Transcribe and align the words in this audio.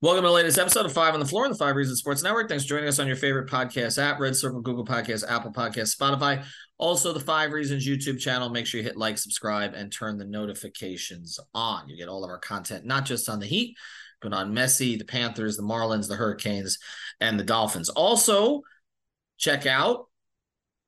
Welcome 0.00 0.22
to 0.22 0.28
the 0.28 0.34
latest 0.34 0.58
episode 0.58 0.86
of 0.86 0.92
Five 0.92 1.14
on 1.14 1.18
the 1.18 1.26
Floor 1.26 1.44
on 1.44 1.50
the 1.50 1.58
Five 1.58 1.74
Reasons 1.74 1.98
Sports 1.98 2.22
Network. 2.22 2.48
Thanks 2.48 2.62
for 2.62 2.68
joining 2.68 2.86
us 2.86 3.00
on 3.00 3.08
your 3.08 3.16
favorite 3.16 3.50
podcast 3.50 4.00
app, 4.00 4.20
Red 4.20 4.36
Circle, 4.36 4.60
Google 4.60 4.84
Podcasts, 4.84 5.28
Apple 5.28 5.50
Podcasts, 5.50 5.96
Spotify. 5.96 6.44
Also, 6.76 7.12
the 7.12 7.18
Five 7.18 7.50
Reasons 7.50 7.84
YouTube 7.84 8.20
channel. 8.20 8.48
Make 8.48 8.64
sure 8.64 8.78
you 8.78 8.84
hit 8.84 8.96
like, 8.96 9.18
subscribe, 9.18 9.74
and 9.74 9.90
turn 9.90 10.16
the 10.16 10.24
notifications 10.24 11.40
on. 11.52 11.88
You 11.88 11.96
get 11.96 12.08
all 12.08 12.22
of 12.22 12.30
our 12.30 12.38
content, 12.38 12.84
not 12.84 13.06
just 13.06 13.28
on 13.28 13.40
the 13.40 13.46
Heat, 13.46 13.76
but 14.22 14.32
on 14.32 14.54
Messi, 14.54 14.96
the 14.96 15.04
Panthers, 15.04 15.56
the 15.56 15.64
Marlins, 15.64 16.06
the 16.06 16.14
Hurricanes, 16.14 16.78
and 17.20 17.36
the 17.36 17.42
Dolphins. 17.42 17.88
Also, 17.88 18.62
check 19.36 19.66
out 19.66 20.06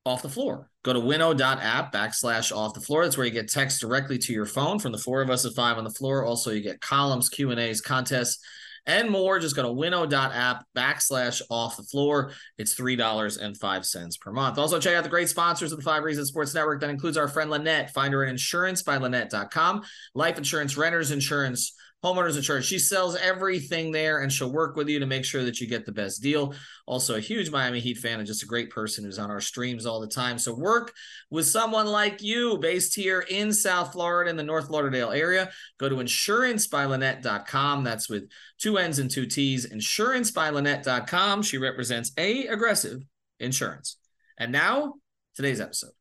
Off 0.07 0.23
the 0.23 0.29
Floor. 0.29 0.71
Go 0.85 0.93
to 0.93 1.01
winnow.app 1.01 1.93
backslash 1.93 2.57
off 2.57 2.75
the 2.75 2.81
floor. 2.81 3.03
That's 3.03 3.17
where 3.17 3.27
you 3.27 3.33
get 3.33 3.51
text 3.51 3.81
directly 3.81 4.19
to 4.19 4.33
your 4.33 4.47
phone 4.47 4.79
from 4.79 4.93
the 4.93 4.99
four 4.99 5.21
of 5.21 5.31
us 5.31 5.45
at 5.45 5.55
Five 5.55 5.79
on 5.79 5.85
the 5.85 5.91
Floor. 5.91 6.25
Also, 6.25 6.53
you 6.53 6.61
get 6.61 6.81
columns, 6.81 7.29
Q&As, 7.29 7.81
contests, 7.81 8.41
and 8.87 9.11
more. 9.11 9.39
Just 9.39 9.57
go 9.57 9.63
to 9.63 9.73
winnow.app 9.73 10.65
backslash 10.77 11.43
off 11.51 11.77
the 11.77 11.83
floor. 11.83 12.33
It's 12.59 12.75
$3.05 12.75 14.21
per 14.21 14.33
month. 14.33 14.59
Also, 14.59 14.79
check 14.79 14.97
out 14.97 15.05
the 15.05 15.11
great 15.11 15.29
sponsors 15.29 15.73
of 15.73 15.79
the 15.79 15.85
Five 15.85 16.03
Reasons 16.03 16.29
Sports 16.29 16.55
Network. 16.55 16.81
That 16.81 16.91
includes 16.91 17.17
our 17.17 17.29
friend 17.29 17.51
Linnette. 17.51 17.91
Find 17.91 18.13
her 18.13 18.25
at 18.25 18.35
insurancebyLinnette.com. 18.35 19.83
Life 20.15 20.39
insurance, 20.39 20.77
renters 20.77 21.11
insurance, 21.11 21.75
homeowners 22.05 22.37
insurance. 22.37 22.67
She 22.67 22.79
sells 22.79 23.17
everything 23.17 23.93
there 23.93 24.21
and 24.21 24.33
she'll 24.33 24.53
work 24.53 24.77
with 24.77 24.89
you 24.89 24.99
to 25.01 25.07
make 25.07 25.25
sure 25.25 25.45
that 25.45 25.61
you 25.61 25.67
get 25.67 25.85
the 25.85 25.93
best 25.93 26.23
deal. 26.23 26.55
Also, 26.87 27.17
a 27.17 27.21
huge 27.21 27.51
Miami 27.51 27.81
Heat 27.81 27.99
fan 27.99 28.19
and 28.19 28.27
just 28.27 28.43
a 28.43 28.47
great 28.47 28.71
person 28.71 29.05
who's 29.05 29.19
on 29.19 29.31
our 29.31 29.41
streams 29.41 29.87
all 29.87 30.01
the 30.01 30.07
time. 30.07 30.39
So, 30.39 30.55
work 30.55 30.93
with 31.31 31.47
someone 31.47 31.87
like 31.87 32.23
you 32.23 32.59
based 32.59 32.95
here 32.95 33.21
in 33.21 33.53
South 33.53 33.93
Florida 33.93 34.31
in 34.31 34.37
the 34.37 34.43
North 34.43 34.71
Lauderdale 34.71 35.11
area. 35.11 35.51
Go 35.79 35.89
to 35.89 35.97
insurancebyLinnette.com. 35.97 37.85
That's 37.85 38.09
with 38.09 38.31
two 38.59 38.79
N's 38.79 38.99
and 38.99 39.11
two 39.11 39.27
T's. 39.27 39.67
InsurancebyLinnette.com. 39.67 41.43
She 41.43 41.59
represents 41.59 42.13
A 42.17 42.47
Aggressive 42.47 43.03
Insurance. 43.39 43.97
And 44.39 44.53
now, 44.53 44.95
today's 45.35 45.61
episode. 45.61 45.93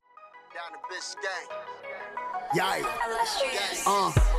Down 0.55 0.71
the 0.71 0.95
bitch 0.95 1.15
gang. 1.21 1.59
Yikes. 2.55 3.83
Uh, 3.85 4.38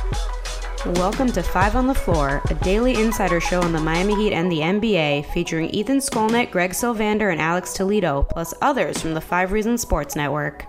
Welcome 0.83 1.31
to 1.33 1.43
Five 1.43 1.75
on 1.75 1.85
the 1.85 1.93
Floor, 1.93 2.41
a 2.49 2.55
daily 2.55 2.95
insider 2.95 3.39
show 3.39 3.61
on 3.61 3.71
the 3.71 3.79
Miami 3.79 4.15
Heat 4.15 4.33
and 4.33 4.51
the 4.51 4.61
NBA, 4.61 5.31
featuring 5.31 5.69
Ethan 5.69 5.99
Skolnick, 5.99 6.49
Greg 6.49 6.71
Sylvander, 6.71 7.31
and 7.31 7.39
Alex 7.39 7.73
Toledo, 7.73 8.23
plus 8.23 8.55
others 8.63 8.99
from 8.99 9.13
the 9.13 9.21
Five 9.21 9.51
Reasons 9.51 9.81
Sports 9.81 10.15
Network. 10.15 10.65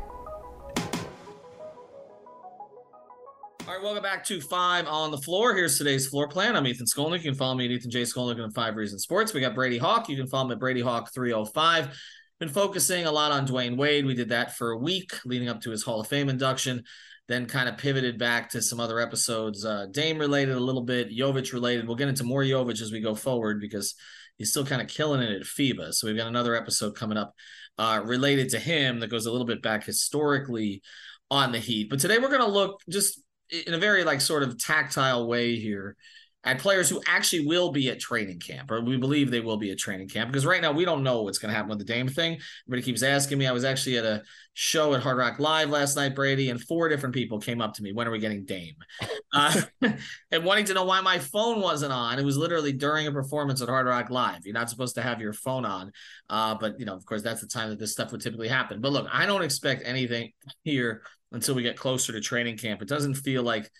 All 3.67 3.69
right, 3.69 3.83
welcome 3.83 4.03
back 4.03 4.23
to 4.27 4.39
Five 4.43 4.87
on 4.87 5.13
the 5.13 5.17
Floor. 5.17 5.55
Here's 5.55 5.79
today's 5.79 6.09
floor 6.09 6.29
plan. 6.29 6.57
I'm 6.57 6.67
Ethan 6.67 6.85
Skolnick. 6.85 7.21
You 7.23 7.31
can 7.31 7.35
follow 7.35 7.55
me 7.55 7.65
at 7.65 7.71
Ethan 7.71 7.91
J. 7.91 8.03
Skolnick 8.03 8.39
on 8.39 8.51
Five 8.51 8.77
Reasons 8.77 9.05
Sports. 9.05 9.33
We 9.33 9.41
got 9.41 9.55
Brady 9.55 9.79
Hawk. 9.79 10.11
You 10.11 10.17
can 10.19 10.27
follow 10.27 10.49
me 10.49 10.53
at 10.53 10.61
Brady 10.61 10.83
Hawk 10.83 11.11
305. 11.15 11.99
Been 12.39 12.51
focusing 12.51 13.07
a 13.07 13.13
lot 13.13 13.33
on 13.33 13.47
Dwyane 13.47 13.79
Wade. 13.79 14.05
We 14.05 14.15
did 14.15 14.29
that 14.29 14.59
for 14.59 14.73
a 14.73 14.79
week 14.79 15.13
leading 15.25 15.49
up 15.49 15.63
to 15.63 15.71
his 15.71 15.83
Hall 15.83 16.01
of 16.01 16.09
Fame 16.09 16.29
induction. 16.29 16.85
Then 17.33 17.47
kind 17.47 17.67
of 17.67 17.79
pivoted 17.79 18.19
back 18.19 18.51
to 18.51 18.61
some 18.61 18.79
other 18.79 19.01
episodes, 19.01 19.65
uh, 19.65 19.87
Dame 19.91 20.19
related 20.19 20.55
a 20.55 20.61
little 20.61 20.83
bit, 20.83 21.11
Jovic 21.11 21.55
related. 21.55 21.87
We'll 21.87 21.97
get 21.97 22.09
into 22.09 22.25
more 22.25 22.43
Jovic 22.43 22.83
as 22.83 22.93
we 22.93 23.01
go 23.01 23.15
forward 23.15 23.59
because 23.59 23.95
he's 24.37 24.51
still 24.51 24.67
kind 24.67 24.83
of 24.83 24.89
killing 24.89 25.23
it 25.23 25.33
at 25.33 25.47
FIBA. 25.47 25.95
So 25.95 26.07
we've 26.07 26.17
got 26.17 26.27
another 26.27 26.55
episode 26.55 26.95
coming 26.95 27.17
up 27.17 27.35
uh, 27.79 28.03
related 28.05 28.51
to 28.51 28.59
him 28.59 29.01
that 29.01 29.09
goes 29.09 29.25
a 29.25 29.33
little 29.33 29.47
bit 29.47 29.63
back 29.63 29.83
historically 29.83 30.83
on 31.31 31.53
the 31.53 31.59
Heat. 31.59 31.89
But 31.89 32.01
today 32.01 32.19
we're 32.19 32.29
going 32.29 32.41
to 32.43 32.47
look 32.47 32.83
just 32.91 33.23
in 33.67 33.73
a 33.73 33.79
very 33.79 34.05
like 34.05 34.21
sort 34.21 34.43
of 34.43 34.59
tactile 34.59 35.27
way 35.27 35.57
here 35.57 35.97
at 36.45 36.59
players 36.59 36.89
who 36.89 37.01
actually 37.07 37.47
will 37.47 37.71
be 37.71 37.89
at 37.89 38.01
training 38.01 38.41
camp, 38.41 38.71
or 38.71 38.81
we 38.81 38.97
believe 38.97 39.31
they 39.31 39.41
will 39.41 39.57
be 39.57 39.71
at 39.71 39.79
training 39.79 40.09
camp. 40.09 40.31
Because 40.31 40.45
right 40.45 40.61
now 40.61 40.73
we 40.73 40.85
don't 40.85 41.05
know 41.05 41.23
what's 41.23 41.39
going 41.39 41.51
to 41.51 41.55
happen 41.55 41.69
with 41.69 41.79
the 41.79 41.85
Dame 41.85 42.09
thing. 42.09 42.39
Everybody 42.67 42.83
keeps 42.83 43.03
asking 43.03 43.39
me. 43.39 43.47
I 43.47 43.53
was 43.53 43.65
actually 43.65 43.99
at 43.99 44.05
a 44.05 44.23
show 44.55 44.95
at 44.95 45.03
Hard 45.03 45.19
Rock 45.19 45.39
Live 45.39 45.71
last 45.71 45.97
night, 45.97 46.15
Brady, 46.15 46.51
and 46.51 46.61
four 46.61 46.89
different 46.89 47.15
people 47.15 47.39
came 47.39 47.61
up 47.61 47.75
to 47.75 47.83
me. 47.83 47.93
When 47.93 48.09
are 48.09 48.11
we 48.11 48.19
getting 48.19 48.45
Dame? 48.45 48.75
Uh, 49.35 49.63
and 50.31 50.45
wanting 50.45 50.67
to 50.67 50.75
know 50.75 50.85
why 50.85 51.01
my 51.01 51.19
phone 51.19 51.59
wasn't 51.59 51.91
on. 51.91 52.19
It 52.19 52.23
was 52.23 52.37
literally 52.37 52.71
during 52.71 53.07
a 53.07 53.13
performance 53.13 53.63
at 53.63 53.69
Hard 53.71 53.87
Rock 53.87 54.11
Live. 54.11 54.41
You're 54.45 54.53
not 54.53 54.69
supposed 54.69 54.95
to 54.97 55.01
have 55.01 55.23
your 55.23 55.33
phone 55.33 55.65
on, 55.65 55.91
uh, 56.29 56.55
but 56.55 56.79
you 56.79 56.85
know, 56.85 56.95
of 56.95 57.07
course, 57.07 57.23
that's 57.23 57.41
the 57.41 57.47
time 57.47 57.71
that 57.71 57.79
this 57.79 57.93
stuff 57.93 58.13
would 58.13 58.21
typically 58.21 58.49
happen. 58.49 58.83
But 58.83 58.93
look, 58.93 59.09
I 59.11 59.25
don't 59.25 59.43
expect 59.43 59.87
anything 59.87 60.33
here 60.65 61.03
until 61.33 61.55
we 61.55 61.63
get 61.63 61.79
closer 61.79 62.13
to 62.13 62.21
training 62.21 62.59
camp. 62.59 62.83
It 62.83 62.89
doesn't 62.89 63.15
feel 63.15 63.43
like 63.43 63.71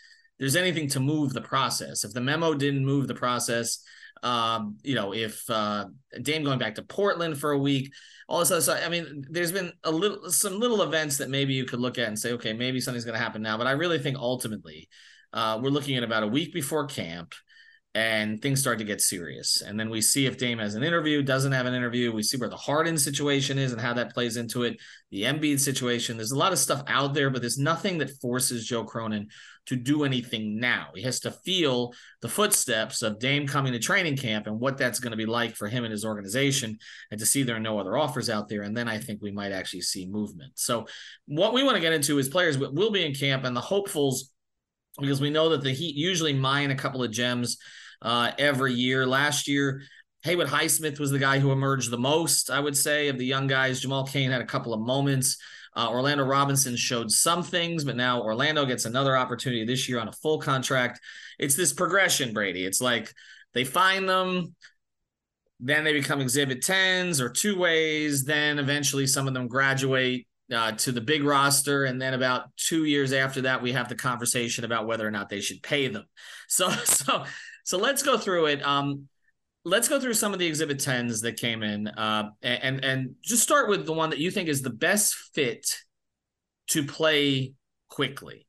there's 0.43 0.57
anything 0.57 0.89
to 0.89 0.99
move 0.99 1.33
the 1.33 1.41
process. 1.41 2.03
If 2.03 2.15
the 2.15 2.21
memo 2.21 2.53
didn't 2.53 2.85
move 2.85 3.07
the 3.07 3.15
process, 3.15 3.79
um, 4.25 4.77
you 4.83 4.97
know, 4.97 5.15
if 5.15 5.49
uh, 5.49 5.85
Dame 6.21 6.43
going 6.43 6.59
back 6.59 6.75
to 6.75 6.83
Portland 6.83 7.39
for 7.39 7.53
a 7.53 7.59
week, 7.59 7.93
all 8.29 8.41
this 8.41 8.51
other 8.51 8.61
stuff. 8.61 8.81
I 8.85 8.89
mean, 8.89 9.25
there's 9.31 9.53
been 9.53 9.73
a 9.85 9.91
little, 9.93 10.33
some 10.33 10.59
little 10.59 10.83
events 10.83 11.19
that 11.19 11.31
maybe 11.31 11.55
you 11.55 11.65
could 11.65 11.79
look 11.79 11.97
at 11.97 12.09
and 12.09 12.19
say, 12.19 12.33
okay, 12.33 12.53
maybe 12.55 12.81
something's 12.81 13.05
going 13.05 13.17
to 13.17 13.23
happen 13.23 13.41
now. 13.41 13.57
But 13.57 13.69
I 13.69 13.73
really 13.73 14.01
think 14.01 14.17
ultimately, 14.19 14.89
uh, 15.33 15.61
we're 15.63 15.71
looking 15.71 15.97
at 15.97 16.03
about 16.03 16.25
a 16.25 16.29
week 16.29 16.53
before 16.53 16.87
camp, 16.87 17.35
and 17.95 18.41
things 18.41 18.59
start 18.59 18.79
to 18.79 18.85
get 18.85 19.03
serious. 19.03 19.61
And 19.61 19.79
then 19.79 19.91
we 19.91 20.01
see 20.01 20.25
if 20.25 20.39
Dame 20.39 20.59
has 20.59 20.75
an 20.77 20.83
interview, 20.83 21.23
doesn't 21.23 21.53
have 21.53 21.67
an 21.67 21.75
interview. 21.75 22.11
We 22.11 22.23
see 22.23 22.39
where 22.39 22.49
the 22.49 22.57
Harden 22.57 22.97
situation 22.97 23.59
is 23.59 23.73
and 23.73 23.81
how 23.81 23.93
that 23.95 24.15
plays 24.15 24.39
into 24.39 24.63
it. 24.63 24.81
The 25.11 25.25
Embiid 25.25 25.61
situation. 25.61 26.17
There's 26.17 26.31
a 26.31 26.39
lot 26.39 26.53
of 26.53 26.59
stuff 26.59 26.83
out 26.87 27.13
there, 27.13 27.29
but 27.29 27.43
there's 27.43 27.59
nothing 27.59 27.99
that 27.99 28.19
forces 28.23 28.67
Joe 28.67 28.85
Cronin 28.85 29.29
to 29.67 29.77
do 29.77 30.05
anything 30.05 30.59
now. 30.59 30.89
He 30.95 31.03
has 31.03 31.21
to 31.21 31.31
feel 31.31 31.93
the 32.23 32.31
footsteps 32.31 33.03
of 33.03 33.19
Dame 33.19 33.47
coming 33.47 33.75
to 33.75 33.79
training 33.79 34.17
camp 34.17 34.47
and 34.47 34.59
what 34.59 34.79
that's 34.79 34.99
going 34.99 35.11
to 35.11 35.17
be 35.17 35.27
like 35.27 35.55
for 35.55 35.69
him 35.69 35.85
and 35.85 35.93
his 35.93 36.05
organization, 36.05 36.79
and 37.11 37.21
to 37.21 37.27
see 37.27 37.43
there 37.43 37.57
are 37.57 37.61
no 37.61 37.79
other 37.79 37.99
offers 37.99 38.31
out 38.31 38.49
there. 38.49 38.63
And 38.63 38.75
then 38.75 38.89
I 38.89 38.99
think 38.99 39.21
we 39.21 39.31
might 39.31 39.53
actually 39.53 39.83
see 39.83 40.07
movement. 40.07 40.53
So, 40.55 40.87
what 41.27 41.53
we 41.53 41.63
want 41.63 41.77
to 41.77 41.83
get 41.83 41.93
into 41.93 42.19
is 42.19 42.29
players 42.29 42.57
will 42.57 42.91
be 42.91 43.05
in 43.05 43.15
camp 43.15 43.45
and 43.45 43.55
the 43.55 43.61
hopefuls, 43.61 44.33
because 44.99 45.21
we 45.21 45.31
know 45.31 45.51
that 45.51 45.63
the 45.63 45.73
Heat 45.73 45.95
usually 45.95 46.33
mine 46.33 46.71
a 46.71 46.75
couple 46.75 47.03
of 47.03 47.11
gems 47.11 47.59
uh, 48.03 48.33
every 48.39 48.75
year. 48.75 49.07
Last 49.07 49.49
year, 49.49 49.83
Haywood 50.25 50.49
Highsmith 50.49 50.99
was 51.01 51.11
the 51.11 51.19
guy 51.19 51.39
who 51.39 51.53
emerged 51.53 51.91
the 51.91 51.99
most, 51.99 52.51
I 52.51 52.61
would 52.61 52.77
say, 52.77 53.09
of 53.09 53.19
the 53.19 53.27
young 53.27 53.47
guys. 53.47 53.81
Jamal 53.81 54.07
Cain 54.07 54.31
had 54.31 54.43
a 54.43 54.47
couple 54.47 54.75
of 54.75 54.81
moments. 54.81 55.39
Uh, 55.75 55.89
Orlando 55.89 56.25
Robinson 56.25 56.77
showed 56.77 57.11
some 57.11 57.43
things, 57.43 57.85
but 57.85 57.97
now 57.97 58.21
Orlando 58.21 58.67
gets 58.67 58.85
another 58.85 59.17
opportunity 59.17 59.65
this 59.65 59.89
year 59.89 59.99
on 59.99 60.09
a 60.09 60.13
full 60.13 60.39
contract. 60.39 61.01
It's 61.39 61.57
this 61.57 61.73
progression, 61.73 62.35
Brady. 62.35 62.67
It's 62.67 62.81
like 62.81 63.13
they 63.55 63.65
find 63.65 64.09
them, 64.09 64.55
then 65.61 65.85
they 65.85 65.93
become 65.93 66.21
exhibit 66.21 66.61
10s 66.61 67.21
or 67.21 67.31
two 67.31 67.59
ways. 67.59 68.25
Then 68.25 68.59
eventually 68.59 69.07
some 69.07 69.27
of 69.27 69.35
them 69.35 69.49
graduate 69.49 70.27
uh, 70.53 70.73
to 70.73 70.93
the 70.93 71.01
big 71.01 71.25
roster. 71.25 71.85
And 71.85 72.01
then 72.01 72.15
about 72.15 72.55
two 72.57 72.85
years 72.85 73.13
after 73.13 73.43
that, 73.43 73.63
we 73.63 73.73
have 73.73 73.89
the 73.89 73.95
conversation 73.95 74.65
about 74.65 74.87
whether 74.87 75.07
or 75.07 75.11
not 75.11 75.29
they 75.29 75.41
should 75.41 75.63
pay 75.63 75.89
them. 75.89 76.05
So, 76.49 76.69
so, 76.69 77.25
so 77.63 77.79
let's 77.79 78.03
go 78.03 78.19
through 78.19 78.47
it. 78.47 78.63
Um, 78.65 79.09
let's 79.65 79.89
go 79.89 80.01
through 80.01 80.15
some 80.15 80.33
of 80.33 80.39
the 80.39 80.47
exhibit 80.47 80.79
10s 80.79 81.23
that 81.23 81.37
came 81.37 81.63
in 81.63 81.89
uh, 81.89 82.31
and 82.43 82.85
and 82.85 83.15
just 83.23 83.43
start 83.43 83.69
with 83.69 83.87
the 83.87 83.93
one 83.93 84.11
that 84.11 84.19
you 84.19 84.31
think 84.31 84.49
is 84.49 84.63
the 84.63 84.71
best 84.71 85.15
fit 85.35 85.67
to 86.69 86.85
play 86.85 87.53
quickly 87.89 88.47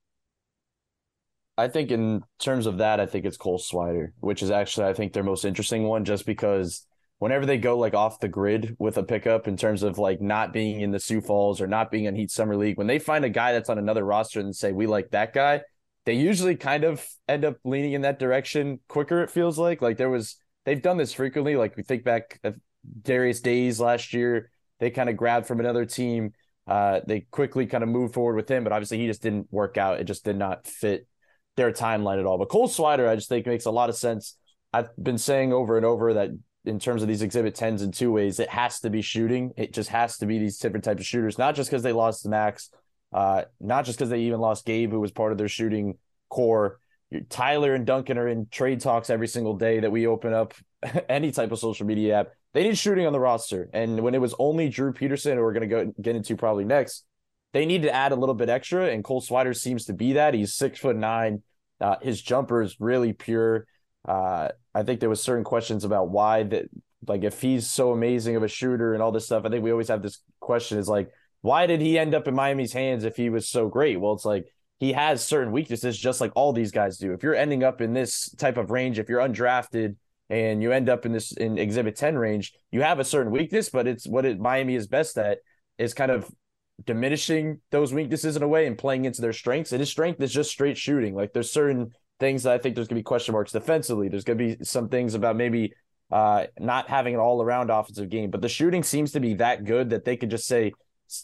i 1.58 1.68
think 1.68 1.92
in 1.92 2.24
terms 2.40 2.66
of 2.66 2.78
that 2.78 3.00
i 3.00 3.06
think 3.06 3.26
it's 3.26 3.38
cole 3.38 3.60
swider 3.60 4.08
which 4.22 4.42
is 4.42 4.50
actually 4.50 4.88
i 4.88 4.94
think 4.94 5.14
their 5.14 5.24
most 5.24 5.46
interesting 5.46 5.84
one 5.84 6.06
just 6.06 6.26
because 6.26 6.86
whenever 7.20 7.46
they 7.46 7.58
go 7.58 7.78
like 7.78 7.94
off 7.94 8.20
the 8.20 8.28
grid 8.28 8.76
with 8.80 8.98
a 8.98 9.04
pickup 9.04 9.48
in 9.48 9.56
terms 9.56 9.84
of 9.84 9.98
like 9.98 10.20
not 10.20 10.52
being 10.52 10.82
in 10.82 10.92
the 10.92 11.00
Sioux 11.00 11.22
Falls 11.22 11.62
or 11.62 11.68
not 11.68 11.90
being 11.90 12.04
in 12.04 12.16
Heat 12.16 12.30
Summer 12.30 12.58
League, 12.58 12.78
when 12.78 12.88
they 12.88 13.00
find 13.00 13.24
a 13.24 13.30
guy 13.30 13.54
that's 13.54 13.70
on 13.70 13.78
another 13.78 14.04
roster 14.04 14.42
and 14.42 14.54
say 14.54 14.74
we 14.74 14.88
like 14.88 15.10
that 15.12 15.32
guy, 15.32 15.62
they 16.06 16.14
usually 16.14 16.56
kind 16.56 16.84
of 16.84 17.06
end 17.28 17.46
up 17.46 17.58
leaning 17.64 17.94
in 17.94 18.02
that 18.02 18.20
direction 18.20 18.80
quicker. 18.88 19.24
It 19.24 19.32
feels 19.32 19.58
like 19.58 19.82
like 19.82 19.98
there 19.98 20.10
was 20.10 20.38
they've 20.66 20.82
done 20.82 20.98
this 20.98 21.14
frequently. 21.14 21.56
Like 21.56 21.78
we 21.78 21.84
think 21.84 22.04
back 22.04 22.40
Darius 23.02 23.42
Days 23.42 23.80
last 23.80 24.14
year, 24.14 24.52
they 24.80 24.90
kind 24.90 25.10
of 25.10 25.18
grabbed 25.18 25.48
from 25.48 25.60
another 25.60 25.86
team. 25.86 26.34
Uh, 26.68 27.02
they 27.06 27.22
quickly 27.22 27.66
kind 27.66 27.84
of 27.84 27.90
moved 27.90 28.14
forward 28.14 28.36
with 28.36 28.50
him, 28.50 28.64
but 28.64 28.72
obviously 28.74 28.98
he 28.98 29.08
just 29.08 29.22
didn't 29.22 29.48
work 29.52 29.78
out. 29.78 30.00
It 30.00 30.06
just 30.06 30.24
did 30.24 30.38
not 30.38 30.66
fit 30.66 31.08
their 31.56 31.72
timeline 31.72 32.20
at 32.20 32.26
all. 32.26 32.38
But 32.38 32.50
Cole 32.50 32.68
Swider, 32.68 33.08
I 33.08 33.16
just 33.16 33.30
think 33.30 33.46
makes 33.46 33.66
a 33.66 33.72
lot 33.72 33.90
of 33.90 33.96
sense. 33.96 34.38
I've 34.72 34.90
been 35.02 35.18
saying 35.18 35.54
over 35.54 35.78
and 35.78 35.86
over 35.86 36.16
that 36.16 36.32
in 36.66 36.80
terms 36.80 37.02
of 37.02 37.08
these 37.08 37.22
exhibit 37.22 37.56
10s 37.56 37.84
in 37.84 37.92
two 37.92 38.12
ways, 38.12 38.40
it 38.40 38.50
has 38.50 38.80
to 38.80 38.90
be 38.90 39.02
shooting. 39.02 39.52
It 39.58 39.74
just 39.74 39.90
has 39.90 40.18
to 40.20 40.26
be 40.26 40.40
these 40.40 40.58
different 40.58 40.86
types 40.86 41.02
of 41.02 41.06
shooters, 41.06 41.38
not 41.38 41.56
just 41.56 41.70
because 41.70 41.84
they 41.84 41.92
lost 41.92 42.26
Max, 42.26 42.70
uh, 43.14 43.44
not 43.60 43.86
just 43.86 43.98
because 43.98 44.10
they 44.10 44.22
even 44.22 44.40
lost 44.40 44.66
Gabe, 44.66 44.92
who 44.92 45.00
was 45.00 45.12
part 45.12 45.32
of 45.32 45.38
their 45.38 45.48
shooting 45.48 45.98
core. 46.30 46.80
Tyler 47.30 47.76
and 47.76 47.86
Duncan 47.86 48.18
are 48.18 48.28
in 48.28 48.48
trade 48.50 48.82
talks 48.82 49.10
every 49.10 49.28
single 49.28 49.56
day 49.56 49.80
that 49.82 49.92
we 49.92 50.08
open 50.08 50.34
up 50.34 50.54
any 51.10 51.32
type 51.32 51.52
of 51.52 51.60
social 51.60 51.86
media 51.86 52.22
app. 52.22 52.28
They 52.54 52.64
need 52.64 52.78
shooting 52.78 53.06
on 53.06 53.14
the 53.14 53.20
roster. 53.20 53.70
And 53.74 54.02
when 54.02 54.16
it 54.16 54.22
was 54.22 54.36
only 54.38 54.70
Drew 54.70 54.94
Peterson, 54.94 55.38
who 55.38 55.44
we're 55.44 55.54
going 55.54 55.70
to 55.70 55.86
go 55.86 55.94
get 56.02 56.16
into 56.16 56.36
probably 56.36 56.66
next, 56.66 57.06
they 57.52 57.66
need 57.66 57.84
to 57.84 57.94
add 57.94 58.12
a 58.12 58.16
little 58.16 58.36
bit 58.36 58.50
extra. 58.50 58.88
And 58.88 59.04
Cole 59.04 59.22
Swider 59.22 59.56
seems 59.56 59.86
to 59.86 59.94
be 59.94 60.14
that. 60.14 60.34
He's 60.34 60.54
six 60.54 60.80
foot 60.80 60.96
nine. 60.96 61.44
Uh, 61.80 61.96
his 62.02 62.22
jumper 62.22 62.62
is 62.62 62.80
really 62.80 63.14
pure. 63.14 63.66
Uh, 64.08 64.50
I 64.74 64.84
think 64.84 65.00
there 65.00 65.10
was 65.10 65.22
certain 65.22 65.44
questions 65.44 65.84
about 65.84 66.10
why 66.10 66.44
that, 66.44 66.66
like, 67.08 67.24
if 67.24 67.42
he's 67.42 67.70
so 67.70 67.92
amazing 67.92 68.36
of 68.36 68.44
a 68.44 68.48
shooter 68.48 68.94
and 68.94 69.02
all 69.02 69.12
this 69.12 69.26
stuff. 69.26 69.46
I 69.46 69.50
think 69.50 69.64
we 69.64 69.72
always 69.72 69.90
have 69.90 70.02
this 70.02 70.20
question: 70.40 70.78
is 70.78 70.88
like, 70.88 71.12
why 71.44 71.68
did 71.68 71.82
he 71.82 72.00
end 72.00 72.16
up 72.16 72.26
in 72.26 72.34
Miami's 72.34 72.72
hands 72.72 73.04
if 73.04 73.18
he 73.18 73.30
was 73.30 73.50
so 73.50 73.68
great? 73.68 74.00
Well, 74.00 74.14
it's 74.14 74.24
like 74.24 74.48
he 74.80 74.94
has 74.94 75.22
certain 75.22 75.52
weaknesses, 75.52 75.98
just 75.98 76.22
like 76.22 76.32
all 76.36 76.54
these 76.54 76.72
guys 76.72 76.98
do. 76.98 77.12
If 77.12 77.22
you're 77.22 77.36
ending 77.36 77.66
up 77.66 77.82
in 77.82 77.94
this 77.94 78.30
type 78.38 78.56
of 78.56 78.72
range, 78.72 78.98
if 78.98 79.10
you're 79.10 79.20
undrafted 79.20 79.98
and 80.30 80.64
you 80.64 80.72
end 80.72 80.88
up 80.88 81.06
in 81.06 81.12
this 81.12 81.34
in 81.34 81.58
Exhibit 81.58 81.98
Ten 81.98 82.18
range, 82.18 82.54
you 82.72 82.82
have 82.82 83.00
a 83.00 83.04
certain 83.04 83.30
weakness, 83.30 83.68
but 83.68 83.88
it's 83.88 84.08
what 84.08 84.26
it, 84.26 84.40
Miami 84.40 84.76
is 84.76 84.88
best 84.88 85.18
at 85.18 85.40
is 85.78 85.94
kind 85.94 86.12
of 86.12 86.32
diminishing 86.86 87.60
those 87.72 87.94
weaknesses 87.94 88.38
in 88.38 88.44
a 88.44 88.48
way 88.48 88.66
and 88.66 88.78
playing 88.78 89.04
into 89.04 89.22
their 89.22 89.34
strengths. 89.34 89.74
And 89.74 89.82
his 89.82 89.90
strength 89.90 90.22
is 90.22 90.32
just 90.32 90.50
straight 90.50 90.78
shooting. 90.78 91.14
Like 91.14 91.34
there's 91.34 91.52
certain 91.52 91.92
things 92.22 92.44
that 92.44 92.54
I 92.54 92.58
think 92.58 92.76
there's 92.76 92.88
going 92.88 92.96
to 92.96 93.00
be 93.00 93.04
question 93.04 93.34
marks 93.34 93.52
defensively. 93.52 94.08
There's 94.08 94.24
going 94.24 94.38
to 94.38 94.56
be 94.56 94.64
some 94.64 94.88
things 94.88 95.14
about 95.14 95.36
maybe 95.36 95.74
uh, 96.10 96.46
not 96.58 96.90
having 96.90 97.16
an 97.16 97.20
all 97.20 97.42
around 97.42 97.70
offensive 97.70 98.08
game, 98.08 98.32
but 98.32 98.42
the 98.42 98.48
shooting 98.48 98.82
seems 98.82 99.12
to 99.12 99.20
be 99.20 99.34
that 99.36 99.66
good 99.66 99.90
that 99.90 100.06
they 100.06 100.16
could 100.16 100.30
just 100.30 100.48
say 100.48 100.72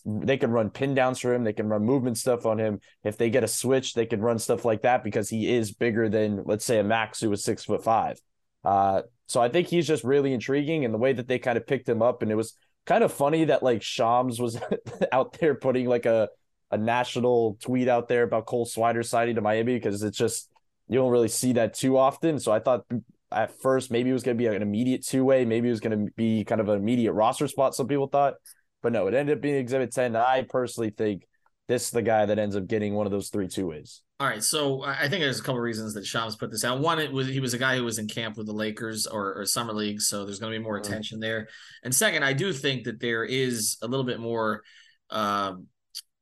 they 0.05 0.37
can 0.37 0.51
run 0.51 0.69
pin 0.69 0.93
downs 0.93 1.19
for 1.19 1.33
him. 1.33 1.43
They 1.43 1.53
can 1.53 1.67
run 1.67 1.83
movement 1.83 2.17
stuff 2.17 2.45
on 2.45 2.59
him. 2.59 2.79
If 3.03 3.17
they 3.17 3.29
get 3.29 3.43
a 3.43 3.47
switch, 3.47 3.93
they 3.93 4.05
can 4.05 4.21
run 4.21 4.39
stuff 4.39 4.65
like 4.65 4.83
that 4.83 5.03
because 5.03 5.29
he 5.29 5.53
is 5.55 5.71
bigger 5.71 6.09
than, 6.09 6.43
let's 6.45 6.65
say, 6.65 6.79
a 6.79 6.83
Max 6.83 7.19
who 7.19 7.29
was 7.29 7.43
six 7.43 7.65
foot 7.65 7.83
five. 7.83 8.19
Uh, 8.63 9.03
so 9.27 9.41
I 9.41 9.49
think 9.49 9.67
he's 9.67 9.87
just 9.87 10.03
really 10.03 10.33
intriguing, 10.33 10.85
and 10.85 10.93
the 10.93 10.97
way 10.97 11.13
that 11.13 11.27
they 11.27 11.39
kind 11.39 11.57
of 11.57 11.67
picked 11.67 11.87
him 11.87 12.01
up, 12.01 12.21
and 12.21 12.31
it 12.31 12.35
was 12.35 12.55
kind 12.85 13.03
of 13.03 13.13
funny 13.13 13.45
that 13.45 13.63
like 13.63 13.81
Shams 13.81 14.39
was 14.39 14.59
out 15.11 15.33
there 15.39 15.55
putting 15.55 15.87
like 15.87 16.05
a 16.05 16.29
a 16.71 16.77
national 16.77 17.57
tweet 17.61 17.87
out 17.87 18.07
there 18.07 18.23
about 18.23 18.45
Cole 18.45 18.65
Swider 18.65 19.05
signing 19.05 19.35
to 19.35 19.41
Miami 19.41 19.75
because 19.75 20.03
it's 20.03 20.17
just 20.17 20.49
you 20.87 20.95
don't 20.95 21.11
really 21.11 21.27
see 21.27 21.53
that 21.53 21.73
too 21.73 21.97
often. 21.97 22.39
So 22.39 22.51
I 22.51 22.59
thought 22.59 22.85
at 23.31 23.59
first 23.61 23.91
maybe 23.91 24.09
it 24.09 24.13
was 24.13 24.23
going 24.23 24.37
to 24.37 24.41
be 24.41 24.47
an 24.47 24.61
immediate 24.61 25.05
two 25.05 25.23
way, 25.23 25.45
maybe 25.45 25.67
it 25.67 25.71
was 25.71 25.79
going 25.79 26.07
to 26.07 26.11
be 26.15 26.43
kind 26.43 26.61
of 26.61 26.69
an 26.69 26.79
immediate 26.79 27.13
roster 27.13 27.47
spot. 27.47 27.75
Some 27.75 27.87
people 27.87 28.07
thought, 28.07 28.35
but 28.81 28.91
no, 28.91 29.07
it 29.07 29.13
ended 29.13 29.37
up 29.37 29.41
being 29.41 29.55
Exhibit 29.55 29.91
Ten. 29.93 30.15
I 30.15 30.45
personally 30.47 30.91
think 30.91 31.25
this 31.67 31.85
is 31.85 31.91
the 31.91 32.01
guy 32.01 32.25
that 32.25 32.39
ends 32.39 32.55
up 32.55 32.67
getting 32.67 32.93
one 32.93 33.05
of 33.05 33.11
those 33.11 33.29
three 33.29 33.47
two 33.47 33.67
ways. 33.67 34.01
All 34.19 34.27
right, 34.27 34.43
so 34.43 34.83
I 34.83 35.07
think 35.07 35.21
there's 35.21 35.39
a 35.39 35.43
couple 35.43 35.61
reasons 35.61 35.93
that 35.93 36.05
Shams 36.05 36.35
put 36.35 36.51
this 36.51 36.65
out. 36.65 36.79
One, 36.79 36.99
it 36.99 37.09
was 37.09 37.27
he 37.27 37.39
was 37.39 37.53
a 37.53 37.57
guy 37.57 37.77
who 37.77 37.85
was 37.85 37.99
in 37.99 38.07
camp 38.07 38.35
with 38.35 38.47
the 38.47 38.53
Lakers 38.53 39.07
or, 39.07 39.33
or 39.33 39.45
summer 39.45 39.71
league, 39.71 40.01
so 40.01 40.25
there's 40.25 40.39
going 40.39 40.51
to 40.51 40.59
be 40.59 40.63
more 40.63 40.77
mm-hmm. 40.77 40.91
attention 40.91 41.19
there. 41.21 41.47
And 41.83 41.95
second, 41.95 42.23
I 42.23 42.33
do 42.33 42.51
think 42.51 42.83
that 42.83 42.99
there 42.99 43.23
is 43.23 43.77
a 43.81 43.87
little 43.87 44.05
bit 44.05 44.19
more 44.19 44.63
um, 45.09 45.67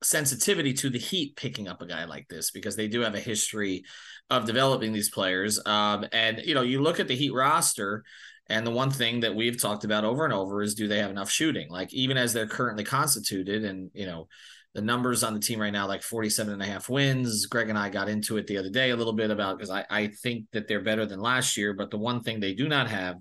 sensitivity 0.03 0.73
to 0.73 0.89
the 0.91 0.99
Heat 0.99 1.35
picking 1.35 1.67
up 1.67 1.81
a 1.81 1.87
guy 1.87 2.05
like 2.05 2.27
this 2.27 2.51
because 2.51 2.75
they 2.75 2.87
do 2.87 3.01
have 3.01 3.15
a 3.15 3.19
history 3.19 3.83
of 4.29 4.45
developing 4.45 4.91
these 4.91 5.09
players. 5.09 5.59
Um, 5.65 6.05
and 6.11 6.41
you 6.45 6.53
know, 6.53 6.61
you 6.61 6.81
look 6.81 6.99
at 6.99 7.07
the 7.07 7.15
Heat 7.15 7.33
roster, 7.33 8.03
and 8.49 8.65
the 8.65 8.71
one 8.71 8.91
thing 8.91 9.21
that 9.21 9.35
we've 9.35 9.61
talked 9.61 9.83
about 9.83 10.05
over 10.05 10.23
and 10.23 10.33
over 10.33 10.61
is 10.61 10.75
do 10.75 10.87
they 10.87 10.99
have 10.99 11.11
enough 11.11 11.29
shooting? 11.29 11.69
Like 11.69 11.93
even 11.93 12.17
as 12.17 12.33
they're 12.33 12.47
currently 12.47 12.83
constituted, 12.83 13.65
and 13.65 13.91
you 13.93 14.05
know, 14.05 14.27
the 14.73 14.81
numbers 14.81 15.23
on 15.23 15.33
the 15.33 15.39
team 15.39 15.59
right 15.59 15.73
now, 15.73 15.87
like 15.87 16.03
47 16.03 16.53
and 16.53 16.61
a 16.61 16.65
half 16.65 16.89
wins. 16.89 17.45
Greg 17.47 17.69
and 17.69 17.77
I 17.77 17.89
got 17.89 18.09
into 18.09 18.37
it 18.37 18.47
the 18.47 18.57
other 18.57 18.69
day 18.69 18.91
a 18.91 18.95
little 18.95 19.13
bit 19.13 19.31
about 19.31 19.57
because 19.57 19.71
I, 19.71 19.85
I 19.89 20.07
think 20.07 20.45
that 20.53 20.67
they're 20.67 20.83
better 20.83 21.05
than 21.05 21.19
last 21.19 21.57
year, 21.57 21.73
but 21.73 21.91
the 21.91 21.97
one 21.97 22.21
thing 22.21 22.39
they 22.39 22.53
do 22.53 22.67
not 22.67 22.89
have 22.89 23.17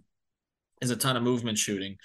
is 0.82 0.90
a 0.90 0.96
ton 0.96 1.16
of 1.16 1.22
movement 1.22 1.58
shooting. 1.58 1.96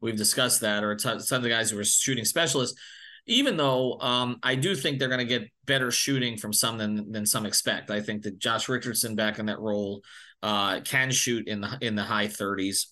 We've 0.00 0.16
discussed 0.16 0.62
that, 0.62 0.82
or 0.82 0.92
a 0.92 0.96
ton, 0.96 1.18
ton 1.18 1.36
of 1.36 1.42
the 1.42 1.48
guys 1.48 1.70
who 1.70 1.78
are 1.78 1.84
shooting 1.84 2.24
specialists 2.24 2.78
even 3.26 3.56
though 3.56 3.98
um, 4.00 4.38
I 4.42 4.54
do 4.54 4.74
think 4.74 4.98
they're 4.98 5.08
going 5.08 5.18
to 5.18 5.24
get 5.24 5.50
better 5.66 5.90
shooting 5.90 6.36
from 6.36 6.52
some 6.52 6.78
than 6.78 7.10
than 7.10 7.26
some 7.26 7.46
expect. 7.46 7.90
I 7.90 8.00
think 8.00 8.22
that 8.22 8.38
Josh 8.38 8.68
Richardson 8.68 9.14
back 9.16 9.38
in 9.38 9.46
that 9.46 9.60
role 9.60 10.02
uh, 10.42 10.80
can 10.80 11.10
shoot 11.10 11.48
in 11.48 11.60
the 11.60 11.78
in 11.80 11.94
the 11.94 12.02
high 12.02 12.28
30s. 12.28 12.86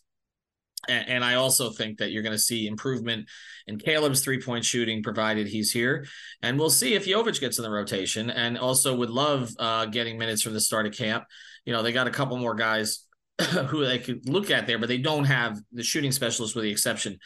And, 0.89 1.25
I 1.25 1.35
also 1.35 1.71
think 1.71 1.99
that 1.99 2.11
you're 2.11 2.25
going 2.25 2.35
to 2.35 2.39
see 2.39 2.67
improvement 2.67 3.29
in 3.69 3.79
Caleb's 3.79 4.25
three 4.25 4.43
point 4.43 4.65
shooting, 4.65 5.01
provided 5.01 5.47
he's 5.47 5.71
here. 5.71 6.07
And 6.43 6.59
we'll 6.59 6.71
see 6.71 6.95
if 6.95 7.07
Jovic 7.07 7.39
gets 7.39 7.57
in 7.59 7.63
the 7.63 7.71
rotation. 7.71 8.31
And 8.31 8.59
also 8.59 8.97
would 8.97 9.11
love 9.11 9.53
uh, 9.61 9.87
getting 9.87 10.19
minutes 10.19 10.43
from 10.43 10.55
the 10.55 10.61
start 10.61 10.87
of 10.87 10.93
camp. 10.93 11.23
You 11.65 11.73
know, 11.73 11.85
they 11.85 11.93
got 11.93 12.09
a 12.09 12.11
couple 12.11 12.37
more 12.37 12.57
guys 12.57 13.07
who 13.69 13.85
they 13.85 14.01
could 14.01 14.29
look 14.29 14.51
at 14.51 14.67
there, 14.67 14.81
but 14.81 14.89
they 14.89 14.99
don't 14.99 15.25
have 15.25 15.57
the 15.71 15.85
shooting 15.85 16.11
specialist 16.11 16.57
with 16.57 16.65
the 16.65 16.73
exception 16.73 17.21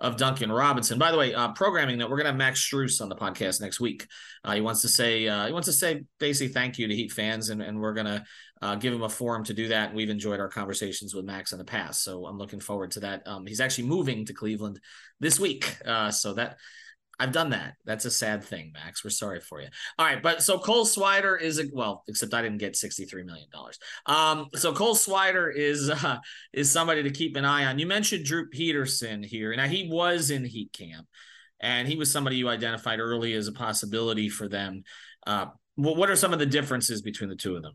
of 0.00 0.16
Duncan 0.16 0.50
Robinson. 0.50 0.98
By 0.98 1.12
the 1.12 1.18
way, 1.18 1.34
uh, 1.34 1.52
programming 1.52 1.98
that 1.98 2.08
we're 2.08 2.16
gonna 2.16 2.30
have 2.30 2.36
Max 2.36 2.66
Strus 2.66 3.00
on 3.00 3.08
the 3.08 3.16
podcast 3.16 3.60
next 3.60 3.80
week. 3.80 4.06
Uh, 4.44 4.54
he 4.54 4.60
wants 4.60 4.80
to 4.82 4.88
say 4.88 5.28
uh, 5.28 5.46
he 5.46 5.52
wants 5.52 5.66
to 5.66 5.72
say 5.72 6.04
basically 6.18 6.52
thank 6.52 6.78
you 6.78 6.88
to 6.88 6.94
Heat 6.94 7.12
fans, 7.12 7.50
and, 7.50 7.60
and 7.60 7.78
we're 7.78 7.92
gonna 7.92 8.24
uh, 8.62 8.76
give 8.76 8.94
him 8.94 9.02
a 9.02 9.08
forum 9.08 9.44
to 9.44 9.54
do 9.54 9.68
that. 9.68 9.88
And 9.88 9.96
we've 9.96 10.10
enjoyed 10.10 10.40
our 10.40 10.48
conversations 10.48 11.14
with 11.14 11.24
Max 11.24 11.52
in 11.52 11.58
the 11.58 11.64
past, 11.64 12.02
so 12.02 12.26
I'm 12.26 12.38
looking 12.38 12.60
forward 12.60 12.92
to 12.92 13.00
that. 13.00 13.26
Um, 13.26 13.46
he's 13.46 13.60
actually 13.60 13.88
moving 13.88 14.24
to 14.26 14.32
Cleveland 14.32 14.80
this 15.20 15.38
week, 15.38 15.76
uh, 15.84 16.10
so 16.10 16.34
that 16.34 16.58
I've 17.20 17.32
done 17.32 17.50
that. 17.50 17.74
That's 17.84 18.06
a 18.06 18.10
sad 18.10 18.42
thing, 18.42 18.72
Max. 18.72 19.04
We're 19.04 19.10
sorry 19.10 19.40
for 19.40 19.60
you. 19.60 19.68
All 19.98 20.06
right, 20.06 20.22
but 20.22 20.42
so 20.42 20.58
Cole 20.58 20.86
Swider 20.86 21.38
is 21.38 21.60
a 21.60 21.64
well, 21.70 22.02
except 22.08 22.32
I 22.32 22.40
didn't 22.40 22.58
get 22.58 22.76
sixty 22.76 23.04
three 23.04 23.24
million 23.24 23.46
dollars. 23.52 23.78
Um, 24.06 24.48
so 24.54 24.72
Cole 24.72 24.94
Swider 24.94 25.54
is 25.54 25.90
uh, 25.90 26.16
is 26.54 26.70
somebody 26.70 27.02
to 27.02 27.10
keep 27.10 27.36
an 27.36 27.44
eye 27.44 27.66
on. 27.66 27.78
You 27.78 27.86
mentioned 27.86 28.24
Drew 28.24 28.48
Peterson 28.48 29.22
here. 29.22 29.54
Now 29.54 29.68
he 29.68 29.86
was 29.92 30.30
in 30.30 30.46
Heat 30.46 30.72
camp, 30.72 31.06
and 31.60 31.86
he 31.86 31.96
was 31.96 32.10
somebody 32.10 32.36
you 32.36 32.48
identified 32.48 33.00
early 33.00 33.34
as 33.34 33.48
a 33.48 33.52
possibility 33.52 34.30
for 34.30 34.48
them. 34.48 34.82
Uh, 35.26 35.46
what 35.76 36.08
are 36.08 36.16
some 36.16 36.32
of 36.32 36.38
the 36.38 36.46
differences 36.46 37.02
between 37.02 37.28
the 37.28 37.36
two 37.36 37.54
of 37.54 37.62
them? 37.62 37.74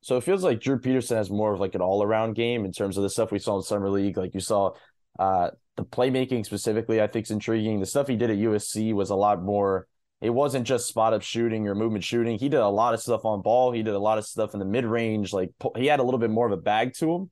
So 0.00 0.16
it 0.16 0.24
feels 0.24 0.42
like 0.42 0.60
Drew 0.60 0.80
Peterson 0.80 1.16
has 1.16 1.30
more 1.30 1.54
of 1.54 1.60
like 1.60 1.76
an 1.76 1.80
all 1.80 2.02
around 2.02 2.34
game 2.34 2.64
in 2.64 2.72
terms 2.72 2.96
of 2.96 3.04
the 3.04 3.10
stuff 3.10 3.30
we 3.30 3.38
saw 3.38 3.56
in 3.56 3.62
summer 3.62 3.88
league. 3.88 4.16
Like 4.16 4.34
you 4.34 4.40
saw 4.40 4.72
uh, 5.18 5.50
the 5.76 5.84
playmaking 5.84 6.44
specifically, 6.44 7.00
I 7.00 7.06
think, 7.06 7.26
is 7.26 7.30
intriguing. 7.30 7.80
The 7.80 7.86
stuff 7.86 8.08
he 8.08 8.16
did 8.16 8.30
at 8.30 8.38
USC 8.38 8.92
was 8.92 9.10
a 9.10 9.14
lot 9.14 9.42
more. 9.42 9.86
It 10.20 10.30
wasn't 10.30 10.66
just 10.66 10.86
spot 10.86 11.14
up 11.14 11.22
shooting 11.22 11.66
or 11.66 11.74
movement 11.74 12.04
shooting. 12.04 12.38
He 12.38 12.48
did 12.48 12.60
a 12.60 12.68
lot 12.68 12.94
of 12.94 13.00
stuff 13.00 13.24
on 13.24 13.42
ball. 13.42 13.72
He 13.72 13.82
did 13.82 13.94
a 13.94 13.98
lot 13.98 14.18
of 14.18 14.26
stuff 14.26 14.54
in 14.54 14.60
the 14.60 14.64
mid 14.66 14.84
range. 14.84 15.32
Like 15.32 15.50
he 15.76 15.86
had 15.86 16.00
a 16.00 16.02
little 16.02 16.20
bit 16.20 16.30
more 16.30 16.46
of 16.46 16.52
a 16.52 16.56
bag 16.56 16.94
to 16.94 17.12
him. 17.12 17.30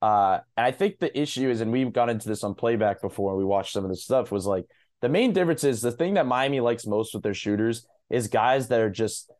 Uh, 0.00 0.38
and 0.56 0.64
I 0.64 0.70
think 0.70 0.98
the 0.98 1.18
issue 1.18 1.50
is, 1.50 1.60
and 1.60 1.72
we've 1.72 1.92
got 1.92 2.08
into 2.08 2.28
this 2.28 2.44
on 2.44 2.54
playback 2.54 3.00
before. 3.00 3.36
We 3.36 3.44
watched 3.44 3.72
some 3.72 3.84
of 3.84 3.90
this 3.90 4.04
stuff. 4.04 4.30
Was 4.30 4.46
like 4.46 4.66
the 5.00 5.08
main 5.08 5.32
difference 5.32 5.64
is 5.64 5.80
the 5.80 5.90
thing 5.90 6.14
that 6.14 6.26
Miami 6.26 6.60
likes 6.60 6.86
most 6.86 7.14
with 7.14 7.22
their 7.22 7.34
shooters 7.34 7.86
is 8.08 8.28
guys 8.28 8.68
that 8.68 8.80
are 8.80 8.90
just 8.90 9.30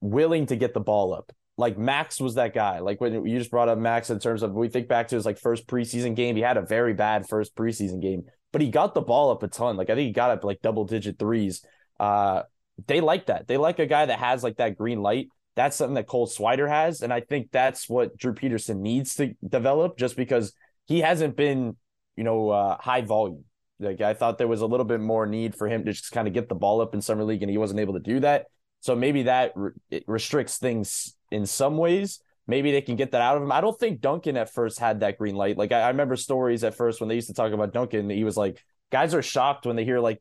willing 0.00 0.46
to 0.46 0.56
get 0.56 0.72
the 0.72 0.80
ball 0.80 1.12
up 1.12 1.32
like 1.58 1.76
Max 1.76 2.20
was 2.20 2.36
that 2.36 2.54
guy. 2.54 2.78
Like 2.78 3.00
when 3.00 3.26
you 3.26 3.36
just 3.36 3.50
brought 3.50 3.68
up 3.68 3.78
Max 3.78 4.10
in 4.10 4.20
terms 4.20 4.44
of 4.44 4.52
we 4.52 4.68
think 4.68 4.86
back 4.86 5.08
to 5.08 5.16
his 5.16 5.26
like 5.26 5.38
first 5.38 5.66
preseason 5.66 6.14
game, 6.14 6.36
he 6.36 6.42
had 6.42 6.56
a 6.56 6.62
very 6.62 6.94
bad 6.94 7.28
first 7.28 7.54
preseason 7.56 8.00
game, 8.00 8.22
but 8.52 8.62
he 8.62 8.70
got 8.70 8.94
the 8.94 9.00
ball 9.02 9.32
up 9.32 9.42
a 9.42 9.48
ton. 9.48 9.76
Like 9.76 9.90
I 9.90 9.96
think 9.96 10.06
he 10.06 10.12
got 10.12 10.30
up 10.30 10.44
like 10.44 10.62
double 10.62 10.84
digit 10.84 11.18
threes. 11.18 11.66
Uh, 11.98 12.44
they 12.86 13.00
like 13.00 13.26
that. 13.26 13.48
They 13.48 13.56
like 13.56 13.80
a 13.80 13.86
guy 13.86 14.06
that 14.06 14.20
has 14.20 14.44
like 14.44 14.58
that 14.58 14.78
green 14.78 15.02
light. 15.02 15.28
That's 15.56 15.76
something 15.76 15.96
that 15.96 16.06
Cole 16.06 16.28
Swider 16.28 16.68
has, 16.68 17.02
and 17.02 17.12
I 17.12 17.20
think 17.20 17.50
that's 17.50 17.88
what 17.88 18.16
Drew 18.16 18.32
Peterson 18.32 18.80
needs 18.80 19.16
to 19.16 19.34
develop. 19.46 19.98
Just 19.98 20.16
because 20.16 20.52
he 20.86 21.00
hasn't 21.00 21.36
been, 21.36 21.76
you 22.14 22.22
know, 22.22 22.50
uh, 22.50 22.76
high 22.78 23.00
volume. 23.00 23.44
Like 23.80 24.00
I 24.00 24.14
thought 24.14 24.38
there 24.38 24.46
was 24.46 24.60
a 24.60 24.66
little 24.66 24.86
bit 24.86 25.00
more 25.00 25.26
need 25.26 25.56
for 25.56 25.66
him 25.68 25.84
to 25.84 25.92
just 25.92 26.12
kind 26.12 26.28
of 26.28 26.34
get 26.34 26.48
the 26.48 26.54
ball 26.54 26.80
up 26.80 26.94
in 26.94 27.00
summer 27.00 27.24
league, 27.24 27.42
and 27.42 27.50
he 27.50 27.58
wasn't 27.58 27.80
able 27.80 27.94
to 27.94 28.00
do 28.00 28.20
that. 28.20 28.46
So 28.78 28.94
maybe 28.94 29.24
that 29.24 29.54
re- 29.56 29.72
restricts 30.06 30.58
things 30.58 31.16
in 31.30 31.46
some 31.46 31.76
ways. 31.76 32.20
maybe 32.48 32.72
they 32.72 32.80
can 32.80 32.96
get 32.96 33.12
that 33.12 33.20
out 33.20 33.36
of 33.36 33.42
him. 33.42 33.52
I 33.52 33.60
don't 33.60 33.78
think 33.78 34.00
Duncan 34.00 34.36
at 34.36 34.52
first 34.52 34.80
had 34.80 35.00
that 35.00 35.18
green 35.18 35.36
light. 35.36 35.56
Like 35.56 35.70
I, 35.70 35.82
I 35.82 35.88
remember 35.88 36.16
stories 36.16 36.64
at 36.64 36.74
first 36.74 36.98
when 36.98 37.08
they 37.08 37.14
used 37.14 37.28
to 37.28 37.34
talk 37.34 37.52
about 37.52 37.72
Duncan, 37.72 38.10
he 38.10 38.24
was 38.24 38.36
like, 38.36 38.64
guys 38.90 39.14
are 39.14 39.22
shocked 39.22 39.66
when 39.66 39.76
they 39.76 39.84
hear 39.84 40.00
like 40.00 40.20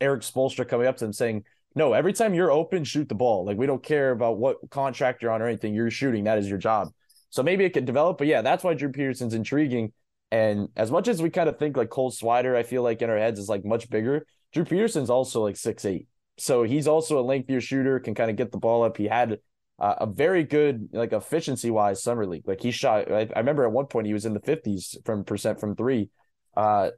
Erik 0.00 0.22
Spoelstra 0.22 0.66
coming 0.66 0.86
up 0.88 0.96
to 0.96 1.04
them 1.04 1.12
saying, 1.12 1.44
no, 1.74 1.92
every 1.92 2.14
time 2.14 2.34
you're 2.34 2.50
open, 2.50 2.82
shoot 2.82 3.08
the 3.08 3.14
ball. 3.14 3.44
Like 3.44 3.58
we 3.58 3.66
don't 3.66 3.82
care 3.82 4.10
about 4.10 4.38
what 4.38 4.56
contract 4.70 5.22
you're 5.22 5.30
on 5.30 5.42
or 5.42 5.46
anything. 5.46 5.74
You're 5.74 5.90
shooting. 5.90 6.24
That 6.24 6.38
is 6.38 6.48
your 6.48 6.58
job. 6.58 6.88
So 7.30 7.42
maybe 7.42 7.64
it 7.64 7.74
could 7.74 7.84
develop. 7.84 8.16
But 8.18 8.26
yeah, 8.26 8.40
that's 8.40 8.64
why 8.64 8.72
Drew 8.72 8.90
Peterson's 8.90 9.34
intriguing. 9.34 9.92
And 10.30 10.68
as 10.74 10.90
much 10.90 11.08
as 11.08 11.20
we 11.20 11.30
kind 11.30 11.48
of 11.48 11.58
think 11.58 11.76
like 11.76 11.90
Cole 11.90 12.10
Swider, 12.10 12.56
I 12.56 12.62
feel 12.62 12.82
like 12.82 13.02
in 13.02 13.10
our 13.10 13.18
heads 13.18 13.38
is 13.38 13.48
like 13.48 13.64
much 13.64 13.88
bigger. 13.90 14.26
Drew 14.52 14.64
Peterson's 14.64 15.10
also 15.10 15.42
like 15.42 15.56
six 15.56 15.84
eight, 15.84 16.06
so 16.38 16.62
he's 16.62 16.88
also 16.88 17.18
a 17.18 17.20
lengthier 17.20 17.60
shooter, 17.60 18.00
can 18.00 18.14
kind 18.14 18.30
of 18.30 18.36
get 18.36 18.50
the 18.50 18.58
ball 18.58 18.82
up. 18.82 18.96
He 18.96 19.06
had 19.06 19.38
uh, 19.78 19.94
a 19.98 20.06
very 20.06 20.44
good 20.44 20.88
like 20.92 21.12
efficiency 21.12 21.70
wise 21.70 22.02
summer 22.02 22.26
league. 22.26 22.46
Like 22.46 22.60
he 22.60 22.70
shot. 22.70 23.10
I, 23.10 23.28
I, 23.34 23.38
remember 23.38 23.64
at 23.64 23.72
one 23.72 23.86
point 23.86 24.06
he 24.06 24.12
was 24.12 24.26
in 24.26 24.34
the 24.34 24.40
fifties 24.40 24.96
from 25.04 25.24
percent 25.24 25.60
from 25.60 25.76
three. 25.76 26.10
Uh, 26.56 26.90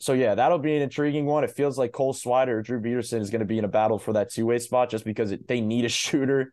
so 0.00 0.12
yeah, 0.12 0.34
that'll 0.34 0.58
be 0.58 0.76
an 0.76 0.82
intriguing 0.82 1.26
one. 1.26 1.42
It 1.42 1.50
feels 1.50 1.78
like 1.78 1.92
Cole 1.92 2.14
Swider 2.14 2.48
or 2.48 2.62
Drew 2.62 2.80
Peterson 2.80 3.22
is 3.22 3.30
going 3.30 3.40
to 3.40 3.46
be 3.46 3.58
in 3.58 3.64
a 3.64 3.68
battle 3.68 3.98
for 3.98 4.12
that 4.12 4.30
two 4.30 4.46
way 4.46 4.58
spot 4.58 4.90
just 4.90 5.04
because 5.04 5.32
it, 5.32 5.48
they 5.48 5.60
need 5.60 5.84
a 5.84 5.88
shooter 5.88 6.52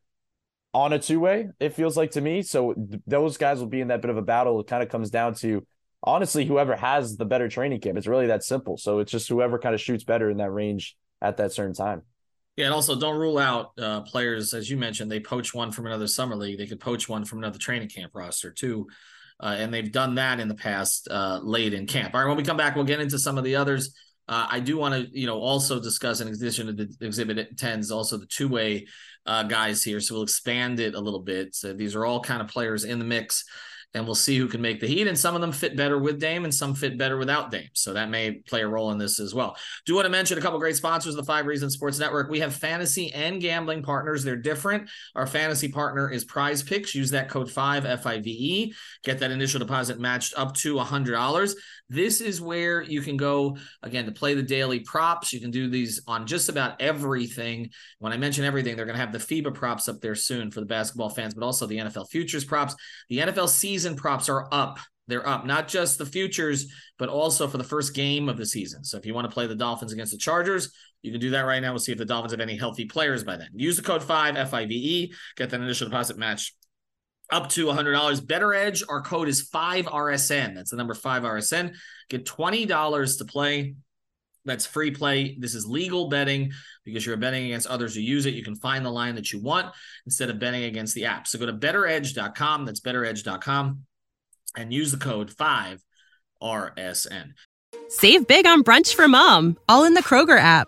on 0.74 0.94
a 0.94 1.00
two 1.00 1.20
way. 1.20 1.50
It 1.60 1.74
feels 1.74 1.98
like 1.98 2.12
to 2.12 2.22
me. 2.22 2.41
So 2.41 2.74
th- 2.74 3.01
those 3.05 3.38
guys 3.38 3.60
will 3.60 3.67
be 3.67 3.82
in 3.82 3.89
that 3.89 4.01
bit 4.01 4.10
of 4.10 4.17
a 4.17 4.22
battle. 4.22 4.60
It 4.62 4.67
kind 4.67 4.82
of 4.82 4.89
comes 4.89 5.10
down 5.10 5.36
to 5.36 5.65
honestly 6.01 6.46
whoever 6.46 6.75
has 6.75 7.17
the 7.17 7.25
better 7.25 7.50
training 7.50 7.82
camp. 7.82 7.98
It's 7.98 8.08
really 8.08 8.27
that 8.27 8.44
simple. 8.44 8.77
So 8.77 9.00
it's 9.00 9.12
just 9.12 9.27
whoever 9.27 9.60
kind 9.60 9.75
of 9.75 9.82
shoots 9.82 10.03
better 10.03 10.29
in 10.29 10.38
that 10.38 10.51
range 10.51 10.96
at 11.22 11.38
that 11.38 11.51
certain 11.51 11.74
time. 11.74 12.03
Yeah, 12.56 12.66
and 12.66 12.74
also 12.74 12.98
don't 12.98 13.18
rule 13.18 13.38
out 13.38 13.72
uh, 13.78 14.02
players, 14.02 14.54
as 14.54 14.70
you 14.70 14.78
mentioned, 14.78 15.12
they 15.12 15.20
poach 15.20 15.54
one 15.54 15.72
from 15.72 15.88
another 15.88 16.08
summer 16.08 16.36
league. 16.36 16.58
They 16.58 16.68
could 16.68 16.80
poach 16.80 17.10
one 17.10 17.26
from 17.26 17.40
another 17.40 17.60
training 17.60 17.90
camp 17.90 18.12
roster 18.16 18.52
too. 18.52 18.88
Uh, 19.42 19.56
and 19.58 19.74
they've 19.74 19.92
done 19.92 20.16
that 20.16 20.40
in 20.40 20.48
the 20.48 20.56
past 20.56 21.10
uh, 21.12 21.40
late 21.44 21.74
in 21.74 21.86
camp. 21.86 22.16
All 22.16 22.22
right, 22.22 22.28
when 22.28 22.38
we 22.38 22.44
come 22.44 22.56
back, 22.56 22.76
we'll 22.76 22.86
get 22.86 23.02
into 23.02 23.20
some 23.20 23.38
of 23.38 23.44
the 23.44 23.58
others. 23.58 23.94
Uh, 24.28 24.48
I 24.50 24.62
do 24.62 24.78
want 24.78 24.94
to, 24.96 25.20
you 25.20 25.28
know, 25.28 25.40
also 25.40 25.80
discuss 25.80 26.22
in 26.22 26.30
addition 26.30 26.68
to 26.68 26.74
the 26.74 27.06
exhibit 27.06 27.58
tens, 27.58 27.92
also 27.92 28.18
the 28.18 28.26
two 28.26 28.48
way 28.48 28.88
uh, 29.26 29.44
guys 29.44 29.84
here. 29.84 30.00
So 30.00 30.16
we'll 30.16 30.24
expand 30.24 30.80
it 30.80 30.96
a 30.96 31.00
little 31.00 31.20
bit. 31.20 31.54
So 31.54 31.74
these 31.74 31.96
are 31.96 32.06
all 32.06 32.22
kind 32.22 32.42
of 32.42 32.48
players 32.48 32.86
in 32.86 32.98
the 32.98 33.06
mix 33.06 33.44
and 33.96 34.06
we'll 34.06 34.14
see 34.14 34.38
who 34.38 34.48
can 34.48 34.62
make 34.62 34.80
the 34.80 34.88
heat. 34.88 35.08
And 35.08 35.18
some 35.18 35.34
of 35.34 35.42
them 35.42 35.52
fit 35.52 35.75
better 35.75 35.98
with 35.98 36.20
Dame, 36.20 36.44
and 36.44 36.54
some 36.54 36.75
fit 36.75 36.98
better 36.98 37.18
without 37.18 37.50
Dame. 37.50 37.70
So 37.74 37.94
that 37.94 38.10
may 38.10 38.34
play 38.34 38.62
a 38.62 38.68
role 38.68 38.92
in 38.92 39.00
this 39.00 39.20
as 39.20 39.34
well. 39.34 39.58
Do 39.86 39.96
want 39.96 40.06
to 40.06 40.12
mention 40.12 40.38
a 40.38 40.42
couple 40.42 40.60
great 40.60 40.75
sponsors 40.75 41.16
of 41.16 41.18
the 41.18 41.25
Five 41.25 41.48
Reasons 41.48 41.74
Sports 41.74 41.98
Network. 41.98 42.30
We 42.30 42.42
have 42.42 42.54
fantasy 42.54 43.12
and 43.14 43.42
gambling 43.42 43.82
partners. 43.82 44.24
They're 44.24 44.36
different. 44.36 44.90
Our 45.16 45.25
fantasy 45.25 45.70
partner 45.70 46.12
is 46.12 46.25
PrizePicks. 46.25 46.94
Use 46.94 47.12
that 47.12 47.30
code 47.30 47.50
five 47.50 47.86
F 47.86 48.06
I 48.06 48.20
V 48.20 48.30
E. 48.30 48.74
Get 49.04 49.20
that 49.20 49.32
initial 49.32 49.60
deposit 49.60 50.00
matched 50.00 50.34
up 50.38 50.54
to 50.58 50.80
a 50.80 50.84
hundred 50.84 51.14
dollars. 51.14 51.56
This 51.88 52.20
is 52.20 52.42
where 52.42 52.82
you 52.82 53.01
can 53.01 53.15
go 53.15 53.58
again 53.84 54.06
to 54.06 54.12
play 54.12 54.34
the 54.34 54.42
daily 54.42 54.80
props. 54.80 55.32
You 55.32 55.39
can 55.39 55.51
do 55.51 55.70
these 55.70 56.01
on 56.08 56.25
just 56.25 56.50
about 56.50 56.82
everything. 56.82 57.70
When 58.00 58.12
I 58.12 58.18
mention 58.18 58.44
everything, 58.44 58.75
they're 58.75 58.86
going 58.86 58.98
to 58.98 59.06
have 59.06 59.12
the 59.12 59.20
FIBA 59.20 59.54
props 59.54 59.88
up 59.88 60.01
there 60.01 60.15
soon 60.15 60.50
for 60.50 60.62
the 60.62 60.65
basketball 60.65 61.10
fans, 61.10 61.36
but 61.36 61.46
also 61.46 61.68
the 61.68 61.77
NFL 61.77 62.10
futures 62.10 62.44
props. 62.44 62.75
The 63.10 63.20
NFL 63.20 63.50
season 63.50 63.96
props 63.96 64.30
are 64.30 64.48
up. 64.51 64.80
They're 65.08 65.27
up, 65.27 65.46
not 65.46 65.68
just 65.68 66.00
the 66.00 66.06
futures, 66.06 66.74
but 66.98 67.10
also 67.10 67.48
for 67.48 67.60
the 67.60 67.63
first 67.63 67.94
game 67.94 68.27
of 68.27 68.38
the 68.38 68.46
season. 68.46 68.84
So 68.84 68.98
if 68.98 69.06
you 69.06 69.13
want 69.13 69.30
to 69.30 69.34
play 69.34 69.46
the 69.46 69.56
Dolphins 69.56 69.94
against 69.94 70.12
the 70.12 70.18
Chargers, 70.18 70.72
you 71.04 71.12
can 71.12 71.22
do 71.22 71.30
that 71.30 71.42
right 71.42 71.60
now. 71.60 71.72
We'll 71.72 71.80
see 71.80 71.92
if 71.92 72.00
the 72.00 72.06
Dolphins 72.06 72.34
have 72.34 72.39
any 72.39 72.58
healthy 72.58 72.86
players 72.86 73.24
by 73.24 73.38
then. 73.38 73.50
Use 73.54 73.75
the 73.75 73.84
code 73.84 74.01
5 74.01 74.36
F 74.36 74.54
I 74.56 74.65
V 74.65 74.74
E, 74.74 75.13
get 75.36 75.51
that 75.51 75.62
initial 75.62 75.88
deposit 75.88 76.18
match 76.18 76.56
up 77.32 77.50
to 77.50 77.65
$100. 77.67 78.22
BettorEdge, 78.22 78.84
our 78.89 79.01
code 79.01 79.27
is 79.27 79.50
5RSN. 79.50 80.55
That's 80.55 80.72
the 80.72 80.77
number 80.77 80.94
5RSN. 80.94 81.75
Get 82.10 82.25
$20 82.25 83.17
to 83.17 83.25
play. 83.25 83.75
That's 84.46 84.65
free 84.65 84.91
play. 84.91 85.36
This 85.39 85.55
is 85.55 85.65
legal 85.65 86.08
betting 86.08 86.51
because 86.84 87.05
you're 87.05 87.17
betting 87.17 87.46
against 87.46 87.67
others 87.67 87.96
who 87.96 88.01
use 88.01 88.27
it. 88.27 88.36
You 88.36 88.44
can 88.44 88.55
find 88.55 88.86
the 88.86 88.91
line 88.91 89.15
that 89.15 89.34
you 89.34 89.41
want 89.41 89.74
instead 90.05 90.29
of 90.29 90.39
betting 90.39 90.65
against 90.65 90.94
the 90.94 91.05
app. 91.05 91.27
So 91.27 91.39
go 91.39 91.48
to 91.48 91.53
bettoredge.com. 91.53 92.65
That's 92.65 92.79
bettoredge.com 92.79 93.79
and 94.55 94.74
use 94.74 94.91
the 94.91 94.98
code 94.98 95.32
5RSN. 96.41 97.34
Save 97.89 98.27
big 98.27 98.46
on 98.46 98.63
brunch 98.63 98.94
for 98.94 99.08
mom, 99.08 99.58
all 99.67 99.84
in 99.84 99.96
the 99.96 100.03
Kroger 100.03 100.39
app. 100.39 100.67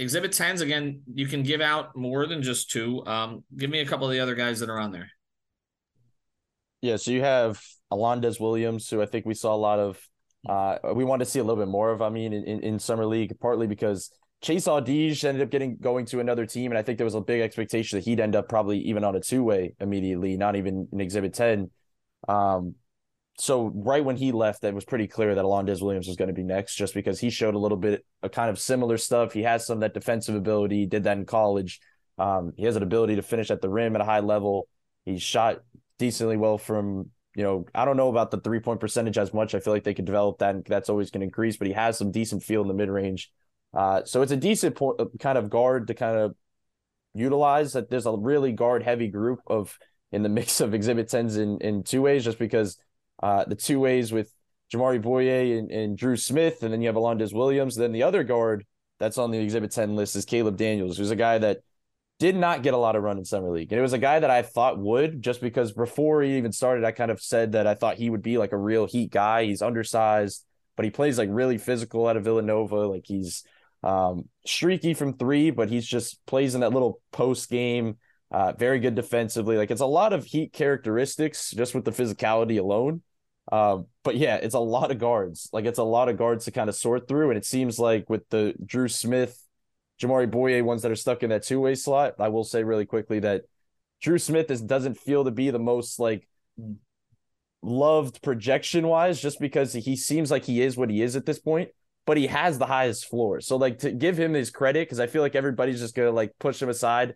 Exhibit 0.00 0.32
10s, 0.32 0.62
again, 0.62 1.02
you 1.14 1.26
can 1.26 1.42
give 1.42 1.60
out 1.60 1.94
more 1.94 2.26
than 2.26 2.42
just 2.42 2.70
two. 2.70 3.04
Um, 3.06 3.44
give 3.56 3.68
me 3.68 3.80
a 3.80 3.86
couple 3.86 4.06
of 4.06 4.12
the 4.12 4.20
other 4.20 4.34
guys 4.34 4.60
that 4.60 4.70
are 4.70 4.78
on 4.78 4.92
there. 4.92 5.10
Yeah, 6.80 6.96
so 6.96 7.10
you 7.10 7.20
have 7.20 7.60
Alondes 7.90 8.40
Williams, 8.40 8.88
who 8.88 9.02
I 9.02 9.06
think 9.06 9.26
we 9.26 9.34
saw 9.34 9.54
a 9.54 9.56
lot 9.56 9.78
of. 9.78 10.00
Uh, 10.48 10.78
we 10.94 11.04
want 11.04 11.20
to 11.20 11.26
see 11.26 11.38
a 11.38 11.44
little 11.44 11.62
bit 11.62 11.70
more 11.70 11.90
of. 11.90 12.00
I 12.00 12.08
mean, 12.08 12.32
in, 12.32 12.44
in, 12.44 12.60
in 12.60 12.78
summer 12.78 13.04
league, 13.04 13.38
partly 13.40 13.66
because 13.66 14.10
Chase 14.40 14.66
Audige 14.66 15.22
ended 15.22 15.42
up 15.42 15.50
getting 15.50 15.76
going 15.76 16.06
to 16.06 16.20
another 16.20 16.46
team, 16.46 16.72
and 16.72 16.78
I 16.78 16.82
think 16.82 16.96
there 16.96 17.04
was 17.04 17.14
a 17.14 17.20
big 17.20 17.42
expectation 17.42 17.98
that 17.98 18.04
he'd 18.06 18.20
end 18.20 18.34
up 18.34 18.48
probably 18.48 18.78
even 18.78 19.04
on 19.04 19.14
a 19.14 19.20
two 19.20 19.44
way 19.44 19.74
immediately, 19.80 20.38
not 20.38 20.56
even 20.56 20.88
in 20.90 21.00
Exhibit 21.00 21.34
Ten. 21.34 21.70
Um, 22.26 22.76
so 23.40 23.72
right 23.74 24.04
when 24.04 24.16
he 24.16 24.32
left, 24.32 24.62
it 24.64 24.74
was 24.74 24.84
pretty 24.84 25.06
clear 25.06 25.34
that 25.34 25.44
Alondes 25.44 25.82
Williams 25.82 26.06
was 26.06 26.16
going 26.16 26.28
to 26.28 26.34
be 26.34 26.42
next, 26.42 26.76
just 26.76 26.94
because 26.94 27.18
he 27.18 27.30
showed 27.30 27.54
a 27.54 27.58
little 27.58 27.78
bit 27.78 28.04
of 28.22 28.32
kind 28.32 28.50
of 28.50 28.58
similar 28.58 28.98
stuff. 28.98 29.32
He 29.32 29.42
has 29.42 29.66
some 29.66 29.78
of 29.78 29.80
that 29.80 29.94
defensive 29.94 30.34
ability. 30.34 30.80
He 30.80 30.86
did 30.86 31.04
that 31.04 31.16
in 31.16 31.24
college. 31.24 31.80
Um, 32.18 32.52
he 32.56 32.66
has 32.66 32.76
an 32.76 32.82
ability 32.82 33.16
to 33.16 33.22
finish 33.22 33.50
at 33.50 33.62
the 33.62 33.70
rim 33.70 33.94
at 33.94 34.02
a 34.02 34.04
high 34.04 34.20
level. 34.20 34.68
He 35.06 35.18
shot 35.18 35.60
decently 35.98 36.36
well 36.36 36.58
from 36.58 37.10
you 37.36 37.44
know 37.44 37.64
I 37.74 37.84
don't 37.84 37.96
know 37.96 38.08
about 38.08 38.30
the 38.30 38.40
three 38.40 38.60
point 38.60 38.80
percentage 38.80 39.16
as 39.16 39.32
much. 39.32 39.54
I 39.54 39.60
feel 39.60 39.72
like 39.72 39.84
they 39.84 39.94
could 39.94 40.04
develop 40.04 40.38
that, 40.38 40.54
and 40.54 40.64
that's 40.64 40.90
always 40.90 41.10
going 41.10 41.20
to 41.20 41.26
increase. 41.26 41.56
But 41.56 41.68
he 41.68 41.72
has 41.72 41.96
some 41.96 42.10
decent 42.10 42.42
feel 42.42 42.62
in 42.62 42.68
the 42.68 42.74
mid 42.74 42.90
range. 42.90 43.30
Uh, 43.72 44.04
so 44.04 44.20
it's 44.20 44.32
a 44.32 44.36
decent 44.36 44.80
uh, 44.82 45.04
kind 45.18 45.38
of 45.38 45.48
guard 45.48 45.86
to 45.86 45.94
kind 45.94 46.18
of 46.18 46.34
utilize. 47.14 47.72
That 47.72 47.88
there's 47.88 48.06
a 48.06 48.12
really 48.12 48.52
guard 48.52 48.82
heavy 48.82 49.08
group 49.08 49.40
of 49.46 49.78
in 50.12 50.22
the 50.22 50.28
mix 50.28 50.60
of 50.60 50.74
exhibit 50.74 51.08
tens 51.08 51.38
in 51.38 51.58
in 51.62 51.84
two 51.84 52.02
ways, 52.02 52.24
just 52.24 52.38
because 52.38 52.76
uh, 53.22 53.44
the 53.44 53.54
two 53.54 53.80
ways 53.80 54.12
with 54.12 54.32
Jamaree 54.72 55.02
Bouyea 55.02 55.58
and, 55.58 55.70
and, 55.70 55.98
Drew 55.98 56.16
Smith, 56.16 56.62
and 56.62 56.72
then 56.72 56.80
you 56.80 56.88
have 56.88 56.96
Alondes 56.96 57.34
Williams. 57.34 57.76
Then 57.76 57.92
the 57.92 58.04
other 58.04 58.22
guard 58.22 58.64
that's 58.98 59.18
on 59.18 59.30
the 59.30 59.38
Exhibit 59.38 59.72
10 59.72 59.96
list 59.96 60.16
is 60.16 60.24
Caleb 60.24 60.56
Daniels, 60.56 60.96
who's 60.96 61.10
a 61.10 61.16
guy 61.16 61.38
that 61.38 61.58
did 62.20 62.36
not 62.36 62.62
get 62.62 62.74
a 62.74 62.78
lot 62.78 62.96
of 62.96 63.02
run 63.02 63.18
in 63.18 63.24
Summer 63.24 63.50
League. 63.50 63.72
And 63.72 63.78
it 63.78 63.82
was 63.82 63.94
a 63.94 63.98
guy 63.98 64.20
that 64.20 64.30
I 64.30 64.42
thought 64.42 64.78
would, 64.78 65.22
just 65.22 65.40
because 65.40 65.72
before 65.72 66.22
he 66.22 66.36
even 66.36 66.52
started, 66.52 66.84
I 66.84 66.92
kind 66.92 67.10
of 67.10 67.20
said 67.20 67.52
that 67.52 67.66
I 67.66 67.74
thought 67.74 67.96
he 67.96 68.10
would 68.10 68.22
be 68.22 68.38
like 68.38 68.52
a 68.52 68.58
real 68.58 68.86
heat 68.86 69.10
guy. 69.10 69.44
He's 69.44 69.62
undersized, 69.62 70.44
but 70.76 70.84
he 70.84 70.90
plays 70.90 71.18
like 71.18 71.30
really 71.32 71.58
physical 71.58 72.06
out 72.06 72.18
of 72.18 72.24
Villanova. 72.24 72.86
Like 72.86 73.04
he's 73.06 73.42
um, 73.82 74.28
streaky 74.46 74.94
from 74.94 75.16
three, 75.16 75.50
but 75.50 75.70
he's 75.70 75.86
just 75.86 76.24
plays 76.26 76.54
in 76.54 76.60
that 76.60 76.72
little 76.72 77.00
post 77.10 77.48
game. 77.48 77.96
Uh, 78.30 78.52
very 78.52 78.78
good 78.78 78.94
defensively. 78.94 79.56
Like 79.56 79.70
it's 79.70 79.80
a 79.80 79.86
lot 79.86 80.12
of 80.12 80.24
heat 80.24 80.52
characteristics 80.52 81.50
just 81.50 81.74
with 81.74 81.84
the 81.84 81.90
physicality 81.90 82.60
alone. 82.60 83.02
Um, 83.50 83.86
but 84.04 84.16
yeah, 84.16 84.36
it's 84.36 84.54
a 84.54 84.60
lot 84.60 84.90
of 84.90 84.98
guards. 84.98 85.48
Like 85.52 85.64
it's 85.64 85.78
a 85.78 85.84
lot 85.84 86.08
of 86.08 86.16
guards 86.16 86.44
to 86.44 86.50
kind 86.50 86.68
of 86.68 86.76
sort 86.76 87.08
through. 87.08 87.30
And 87.30 87.36
it 87.36 87.44
seems 87.44 87.78
like 87.78 88.08
with 88.08 88.28
the 88.30 88.54
Drew 88.64 88.88
Smith, 88.88 89.42
Jamaree 90.00 90.30
Bouyea 90.30 90.62
ones 90.62 90.82
that 90.82 90.90
are 90.90 90.96
stuck 90.96 91.22
in 91.22 91.30
that 91.30 91.42
two 91.42 91.60
way 91.60 91.74
slot, 91.74 92.14
I 92.18 92.28
will 92.28 92.44
say 92.44 92.62
really 92.64 92.86
quickly 92.86 93.20
that 93.20 93.42
Drew 94.00 94.18
Smith 94.18 94.50
is, 94.50 94.62
doesn't 94.62 94.98
feel 94.98 95.24
to 95.24 95.30
be 95.30 95.50
the 95.50 95.58
most 95.58 95.98
like 95.98 96.26
loved 97.62 98.22
projection 98.22 98.86
wise, 98.86 99.20
just 99.20 99.40
because 99.40 99.72
he 99.72 99.96
seems 99.96 100.30
like 100.30 100.44
he 100.44 100.62
is 100.62 100.76
what 100.76 100.88
he 100.90 101.02
is 101.02 101.16
at 101.16 101.26
this 101.26 101.38
point, 101.38 101.68
but 102.06 102.16
he 102.16 102.28
has 102.28 102.58
the 102.58 102.66
highest 102.66 103.06
floor. 103.06 103.40
So 103.40 103.56
like 103.56 103.80
to 103.80 103.90
give 103.90 104.18
him 104.18 104.32
his 104.32 104.50
credit, 104.50 104.86
because 104.86 105.00
I 105.00 105.06
feel 105.06 105.22
like 105.22 105.34
everybody's 105.34 105.80
just 105.80 105.94
gonna 105.94 106.12
like 106.12 106.32
push 106.38 106.62
him 106.62 106.70
aside. 106.70 107.14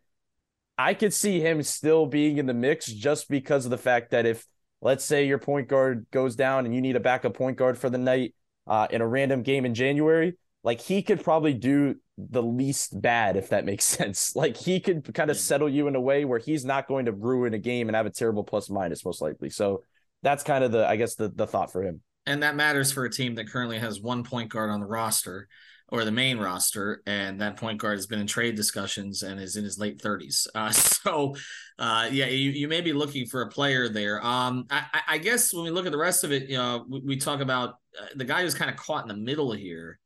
I 0.76 0.92
could 0.92 1.14
see 1.14 1.40
him 1.40 1.62
still 1.62 2.06
being 2.06 2.36
in 2.38 2.46
the 2.46 2.52
mix 2.52 2.86
just 2.86 3.30
because 3.30 3.64
of 3.64 3.70
the 3.70 3.78
fact 3.78 4.10
that 4.10 4.26
if 4.26 4.44
let's 4.84 5.04
say 5.04 5.26
your 5.26 5.38
point 5.38 5.66
guard 5.66 6.06
goes 6.12 6.36
down 6.36 6.66
and 6.66 6.74
you 6.74 6.80
need 6.80 6.94
a 6.94 7.00
backup 7.00 7.34
point 7.34 7.56
guard 7.56 7.76
for 7.76 7.90
the 7.90 7.98
night 7.98 8.34
uh, 8.66 8.86
in 8.90 9.00
a 9.00 9.06
random 9.06 9.42
game 9.42 9.64
in 9.64 9.74
January, 9.74 10.34
like 10.62 10.80
he 10.80 11.02
could 11.02 11.24
probably 11.24 11.54
do 11.54 11.96
the 12.16 12.42
least 12.42 13.00
bad 13.00 13.36
if 13.36 13.48
that 13.48 13.64
makes 13.64 13.84
sense. 13.84 14.36
Like 14.36 14.56
he 14.56 14.78
could 14.78 15.12
kind 15.14 15.30
of 15.30 15.36
settle 15.36 15.68
you 15.68 15.88
in 15.88 15.96
a 15.96 16.00
way 16.00 16.24
where 16.24 16.38
he's 16.38 16.64
not 16.64 16.86
going 16.86 17.06
to 17.06 17.12
ruin 17.12 17.54
a 17.54 17.58
game 17.58 17.88
and 17.88 17.96
have 17.96 18.06
a 18.06 18.10
terrible 18.10 18.44
plus 18.44 18.70
minus 18.70 19.04
most 19.04 19.20
likely. 19.20 19.50
So 19.50 19.82
that's 20.22 20.44
kind 20.44 20.62
of 20.62 20.70
the 20.70 20.86
I 20.86 20.96
guess 20.96 21.16
the 21.16 21.28
the 21.28 21.46
thought 21.46 21.72
for 21.72 21.82
him. 21.82 22.02
And 22.26 22.42
that 22.42 22.54
matters 22.54 22.92
for 22.92 23.04
a 23.04 23.10
team 23.10 23.34
that 23.34 23.48
currently 23.48 23.78
has 23.78 24.00
one 24.00 24.22
point 24.22 24.50
guard 24.50 24.70
on 24.70 24.80
the 24.80 24.86
roster 24.86 25.48
or 25.88 26.04
the 26.04 26.12
main 26.12 26.38
roster, 26.38 27.02
and 27.06 27.40
that 27.40 27.56
point 27.56 27.78
guard 27.78 27.98
has 27.98 28.06
been 28.06 28.18
in 28.18 28.26
trade 28.26 28.56
discussions 28.56 29.22
and 29.22 29.38
is 29.38 29.56
in 29.56 29.64
his 29.64 29.78
late 29.78 30.00
30s. 30.00 30.46
Uh, 30.54 30.70
so, 30.70 31.34
uh, 31.78 32.08
yeah, 32.10 32.26
you, 32.26 32.50
you 32.50 32.68
may 32.68 32.80
be 32.80 32.92
looking 32.92 33.26
for 33.26 33.42
a 33.42 33.48
player 33.48 33.88
there. 33.88 34.24
Um, 34.24 34.66
I, 34.70 35.00
I 35.08 35.18
guess 35.18 35.52
when 35.52 35.64
we 35.64 35.70
look 35.70 35.84
at 35.84 35.92
the 35.92 35.98
rest 35.98 36.24
of 36.24 36.32
it, 36.32 36.48
you 36.48 36.56
know, 36.56 36.84
we, 36.88 37.00
we 37.00 37.16
talk 37.16 37.40
about 37.40 37.76
uh, 38.00 38.06
the 38.14 38.24
guy 38.24 38.42
who's 38.42 38.54
kind 38.54 38.70
of 38.70 38.76
caught 38.76 39.02
in 39.02 39.08
the 39.08 39.14
middle 39.14 39.52
here 39.52 39.98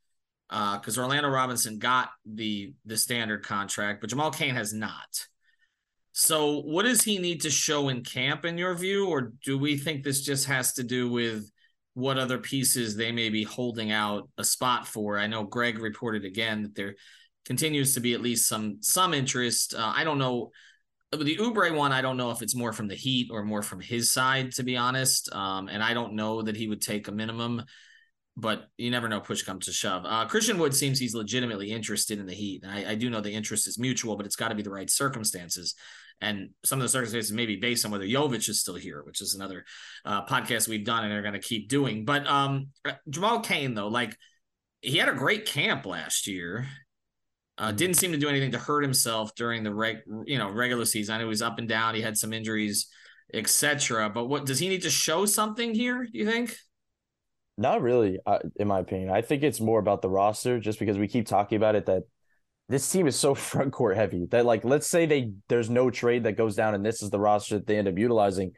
because 0.49 0.99
uh, 0.99 1.03
Orlando 1.03 1.29
Robinson 1.29 1.79
got 1.79 2.11
the 2.25 2.73
the 2.87 2.97
standard 2.97 3.45
contract, 3.45 4.01
but 4.01 4.11
Jamal 4.11 4.31
Cain 4.31 4.55
has 4.55 4.73
not. 4.73 5.27
So, 6.13 6.63
what 6.63 6.85
does 6.85 7.03
he 7.03 7.19
need 7.19 7.43
to 7.43 7.51
show 7.51 7.89
in 7.89 8.03
camp, 8.03 8.45
in 8.45 8.59
your 8.59 8.75
view, 8.75 9.07
or 9.09 9.33
do 9.45 9.59
we 9.59 9.77
think 9.77 10.03
this 10.03 10.23
just 10.23 10.47
has 10.47 10.73
to 10.75 10.83
do 10.83 11.11
with 11.11 11.51
what 11.99 12.19
other 12.19 12.39
pieces 12.39 12.95
they 12.95 13.11
may 13.11 13.29
be 13.29 13.43
holding 13.43 13.91
out 13.91 14.29
a 14.39 14.45
spot 14.45 14.87
for? 14.87 15.19
I 15.19 15.27
know 15.27 15.43
Greg 15.43 15.79
reported 15.81 16.25
again 16.25 16.63
that 16.63 16.75
there 16.75 16.95
continues 17.45 17.95
to 17.95 18.01
be 18.01 18.15
at 18.15 18.23
least 18.23 18.47
some 18.47 18.79
some 18.81 19.13
interest. 19.13 19.75
Uh, 19.75 19.93
I 19.95 20.05
don't 20.05 20.19
know 20.19 20.51
the 21.11 21.37
Oubre 21.39 21.75
one. 21.75 21.93
I 21.93 22.01
don't 22.01 22.17
know 22.17 22.31
if 22.31 22.41
it's 22.41 22.55
more 22.55 22.73
from 22.73 22.87
the 22.87 22.95
Heat 22.95 23.31
or 23.33 23.43
more 23.43 23.63
from 23.63 23.81
his 23.81 24.13
side, 24.13 24.53
to 24.53 24.63
be 24.63 24.77
honest. 24.77 25.33
Um, 25.35 25.69
and 25.69 25.83
I 25.83 25.93
don't 25.93 26.13
know 26.13 26.43
that 26.43 26.57
he 26.57 26.69
would 26.69 26.83
take 26.83 27.09
a 27.09 27.13
minimum 27.13 27.65
but 28.39 28.69
you 28.77 28.91
never 28.91 29.09
know. 29.09 29.21
Push 29.21 29.43
comes 29.43 29.67
to 29.67 29.73
shove. 29.73 30.05
Uh, 30.07 30.25
Christian 30.27 30.59
Wood 30.59 30.73
seems 30.73 30.99
he's 30.99 31.15
legitimately 31.15 31.73
interested 31.73 32.21
in 32.21 32.27
the 32.27 32.35
Heat, 32.35 32.63
and 32.63 32.71
I, 32.71 32.93
I 32.93 32.95
do 32.95 33.11
know 33.11 33.21
the 33.21 33.33
interest 33.33 33.67
is 33.67 33.79
mutual, 33.81 34.17
but 34.17 34.27
it's 34.27 34.37
got 34.37 34.49
to 34.49 34.55
be 34.55 34.63
the 34.63 34.71
right 34.71 34.89
circumstances. 34.89 35.75
And 36.21 36.51
some 36.65 36.79
of 36.79 36.85
the 36.85 36.89
circumstances 36.89 37.33
may 37.33 37.47
be 37.47 37.57
based 37.57 37.85
on 37.85 37.91
whether 37.91 38.05
Jovic 38.05 38.49
is 38.49 38.61
still 38.61 38.77
here, 38.77 39.03
which 39.03 39.21
is 39.21 39.35
another 39.35 39.65
uh, 40.05 40.25
podcast 40.25 40.69
we've 40.69 40.85
done 40.85 41.05
and 41.05 41.13
are 41.13 41.23
going 41.23 41.35
to 41.35 41.41
keep 41.41 41.69
doing. 41.69 42.05
But 42.05 42.27
um, 42.29 42.69
uh, 42.85 42.93
Jamal 43.09 43.41
Cain, 43.41 43.75
though, 43.75 43.89
like 43.89 44.17
he 44.83 44.99
had 44.99 45.09
a 45.09 45.15
great 45.15 45.45
camp 45.45 45.85
last 45.85 46.29
year. 46.29 46.67
Uh, 47.57 47.69
mm-hmm. 47.69 47.77
didn't 47.77 47.97
seem 47.97 48.13
to 48.13 48.19
do 48.19 48.29
anything 48.29 48.53
to 48.53 48.59
hurt 48.59 48.83
himself 48.83 49.35
during 49.35 49.65
the 49.65 49.75
reg, 49.75 49.99
you 50.27 50.39
know, 50.39 50.49
regular 50.49 50.85
season. 50.85 51.15
I 51.15 51.19
know 51.19 51.25
he 51.25 51.29
was 51.29 51.43
up 51.43 51.59
and 51.59 51.69
down. 51.69 51.97
He 51.97 52.03
had 52.03 52.17
some 52.17 52.33
injuries, 52.33 52.87
etc. 53.35 54.11
But 54.11 54.27
what 54.27 54.47
does 54.47 54.61
he 54.61 54.69
need 54.69 54.83
to 54.83 54.91
show 54.91 55.27
something 55.27 55.75
here? 55.75 56.05
Do 56.05 56.19
you 56.19 56.25
think? 56.25 56.57
Not 57.59 57.83
really, 57.83 58.21
uh, 58.25 58.39
in 58.55 58.69
my 58.69 58.79
opinion. 58.79 59.11
I 59.11 59.21
think 59.21 59.43
it's 59.43 59.61
more 59.61 59.81
about 59.81 60.01
the 60.01 60.09
roster, 60.09 60.61
just 60.61 60.79
because 60.79 60.97
we 60.97 61.09
keep 61.09 61.27
talking 61.27 61.57
about 61.57 61.75
it. 61.75 61.87
That 61.87 62.05
this 62.69 62.89
team 62.89 63.09
is 63.09 63.17
so 63.17 63.35
front 63.35 63.73
court 63.73 63.97
heavy 63.97 64.27
that, 64.31 64.47
like, 64.47 64.65
let's 64.65 64.87
say 64.87 65.07
they 65.07 65.33
there's 65.49 65.69
no 65.69 65.91
trade 65.91 66.23
that 66.23 66.37
goes 66.37 66.55
down, 66.55 66.77
and 66.77 66.87
this 66.87 67.03
is 67.03 67.11
the 67.11 67.19
roster 67.19 67.57
that 67.57 67.67
they 67.67 67.77
end 67.77 67.89
up 67.89 67.99
utilizing. 67.99 68.53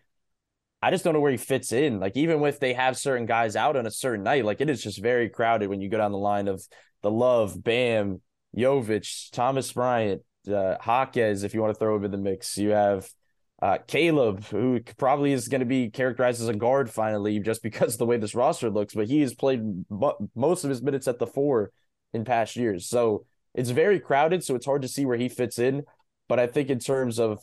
I 0.82 0.90
just 0.90 1.02
don't 1.02 1.14
know 1.14 1.20
where 1.20 1.30
he 1.30 1.38
fits 1.38 1.72
in. 1.72 1.98
Like, 1.98 2.14
even 2.16 2.42
if 2.44 2.60
they 2.60 2.74
have 2.74 2.96
certain 2.98 3.24
guys 3.24 3.56
out 3.56 3.76
on 3.76 3.86
a 3.86 3.90
certain 3.90 4.22
night, 4.22 4.44
like 4.44 4.60
it 4.60 4.68
is 4.68 4.82
just 4.82 5.02
very 5.02 5.30
crowded 5.30 5.70
when 5.70 5.80
you 5.80 5.88
go 5.88 5.98
down 5.98 6.12
the 6.12 6.18
line 6.18 6.46
of 6.46 6.62
the 7.02 7.10
Love, 7.10 7.62
Bam, 7.62 8.20
Jovic, 8.54 9.30
Thomas 9.32 9.72
Bryant, 9.72 10.22
uh, 10.46 10.76
Jaquez, 10.84 11.42
if 11.42 11.54
you 11.54 11.62
want 11.62 11.74
to 11.74 11.78
throw 11.78 11.94
over 11.94 12.08
the 12.08 12.18
mix. 12.18 12.58
You 12.58 12.70
have 12.70 13.08
uh, 13.62 13.78
Caleb, 13.86 14.44
who 14.44 14.80
probably 14.96 15.32
is 15.32 15.48
going 15.48 15.60
to 15.60 15.66
be 15.66 15.90
characterized 15.90 16.40
as 16.40 16.48
a 16.48 16.54
guard 16.54 16.90
finally, 16.90 17.38
just 17.40 17.62
because 17.62 17.94
of 17.94 17.98
the 18.00 18.06
way 18.06 18.16
this 18.16 18.34
roster 18.34 18.70
looks, 18.70 18.94
but 18.94 19.08
he 19.08 19.20
has 19.20 19.34
played 19.34 19.84
most 20.34 20.64
of 20.64 20.70
his 20.70 20.82
minutes 20.82 21.08
at 21.08 21.18
the 21.18 21.26
four 21.26 21.70
in 22.12 22.24
past 22.24 22.56
years. 22.56 22.86
So 22.86 23.26
it's 23.54 23.70
very 23.70 24.00
crowded, 24.00 24.42
so 24.44 24.54
it's 24.54 24.66
hard 24.66 24.82
to 24.82 24.88
see 24.88 25.04
where 25.04 25.18
he 25.18 25.28
fits 25.28 25.58
in. 25.58 25.82
But 26.28 26.38
I 26.38 26.46
think 26.46 26.70
in 26.70 26.78
terms 26.78 27.18
of 27.18 27.40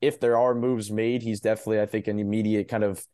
if 0.00 0.20
there 0.20 0.38
are 0.38 0.54
moves 0.54 0.90
made, 0.90 1.22
he's 1.22 1.40
definitely, 1.40 1.80
I 1.80 1.86
think, 1.86 2.06
an 2.06 2.18
immediate 2.18 2.68
kind 2.68 2.84
of 2.84 3.04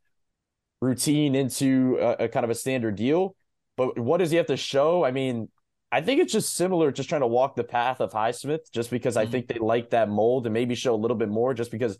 routine 0.80 1.34
into 1.34 1.96
a, 2.00 2.24
a 2.24 2.28
kind 2.28 2.44
of 2.44 2.50
a 2.50 2.54
standard 2.54 2.96
deal. 2.96 3.34
But 3.76 3.98
what 3.98 4.18
does 4.18 4.30
he 4.30 4.36
have 4.36 4.46
to 4.46 4.56
show? 4.56 5.04
I 5.04 5.10
mean, 5.10 5.48
I 5.92 6.00
think 6.00 6.20
it's 6.20 6.32
just 6.32 6.56
similar, 6.56 6.90
just 6.90 7.08
trying 7.08 7.20
to 7.20 7.26
walk 7.26 7.54
the 7.54 7.64
path 7.64 8.00
of 8.00 8.12
Highsmith, 8.12 8.70
just 8.72 8.90
because 8.90 9.16
mm-hmm. 9.16 9.28
I 9.28 9.30
think 9.30 9.48
they 9.48 9.58
like 9.58 9.90
that 9.90 10.08
mold 10.08 10.46
and 10.46 10.52
maybe 10.52 10.74
show 10.74 10.94
a 10.94 10.96
little 10.96 11.16
bit 11.16 11.28
more, 11.28 11.54
just 11.54 11.70
because 11.70 11.96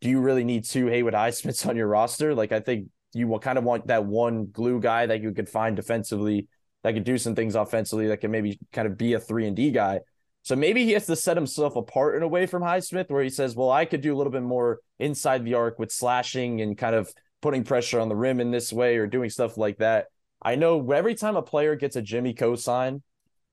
do 0.00 0.08
you 0.08 0.20
really 0.20 0.44
need 0.44 0.64
two 0.64 0.86
Haywood 0.86 1.14
Highsmiths 1.14 1.66
on 1.66 1.76
your 1.76 1.86
roster? 1.86 2.34
Like, 2.34 2.52
I 2.52 2.60
think 2.60 2.88
you 3.14 3.28
will 3.28 3.38
kind 3.38 3.58
of 3.58 3.64
want 3.64 3.86
that 3.86 4.04
one 4.04 4.46
glue 4.52 4.80
guy 4.80 5.06
that 5.06 5.22
you 5.22 5.32
could 5.32 5.48
find 5.48 5.74
defensively 5.74 6.48
that 6.82 6.92
could 6.92 7.04
do 7.04 7.18
some 7.18 7.34
things 7.34 7.54
offensively 7.54 8.08
that 8.08 8.18
can 8.18 8.30
maybe 8.30 8.58
kind 8.72 8.86
of 8.86 8.96
be 8.96 9.14
a 9.14 9.20
three 9.20 9.46
and 9.46 9.56
D 9.56 9.70
guy. 9.70 10.00
So 10.42 10.54
maybe 10.54 10.84
he 10.84 10.92
has 10.92 11.06
to 11.06 11.16
set 11.16 11.36
himself 11.36 11.74
apart 11.74 12.14
in 12.14 12.22
a 12.22 12.28
way 12.28 12.46
from 12.46 12.62
Highsmith 12.62 13.10
where 13.10 13.24
he 13.24 13.30
says, 13.30 13.56
well, 13.56 13.70
I 13.70 13.84
could 13.84 14.00
do 14.00 14.14
a 14.14 14.16
little 14.16 14.30
bit 14.30 14.44
more 14.44 14.78
inside 15.00 15.44
the 15.44 15.54
arc 15.54 15.78
with 15.78 15.90
slashing 15.90 16.60
and 16.60 16.78
kind 16.78 16.94
of 16.94 17.12
putting 17.42 17.64
pressure 17.64 17.98
on 17.98 18.08
the 18.08 18.14
rim 18.14 18.38
in 18.38 18.52
this 18.52 18.72
way 18.72 18.98
or 18.98 19.08
doing 19.08 19.30
stuff 19.30 19.56
like 19.56 19.78
that. 19.78 20.06
I 20.40 20.54
know 20.54 20.92
every 20.92 21.16
time 21.16 21.34
a 21.34 21.42
player 21.42 21.74
gets 21.74 21.96
a 21.96 22.02
Jimmy 22.02 22.34
cosign, 22.34 23.02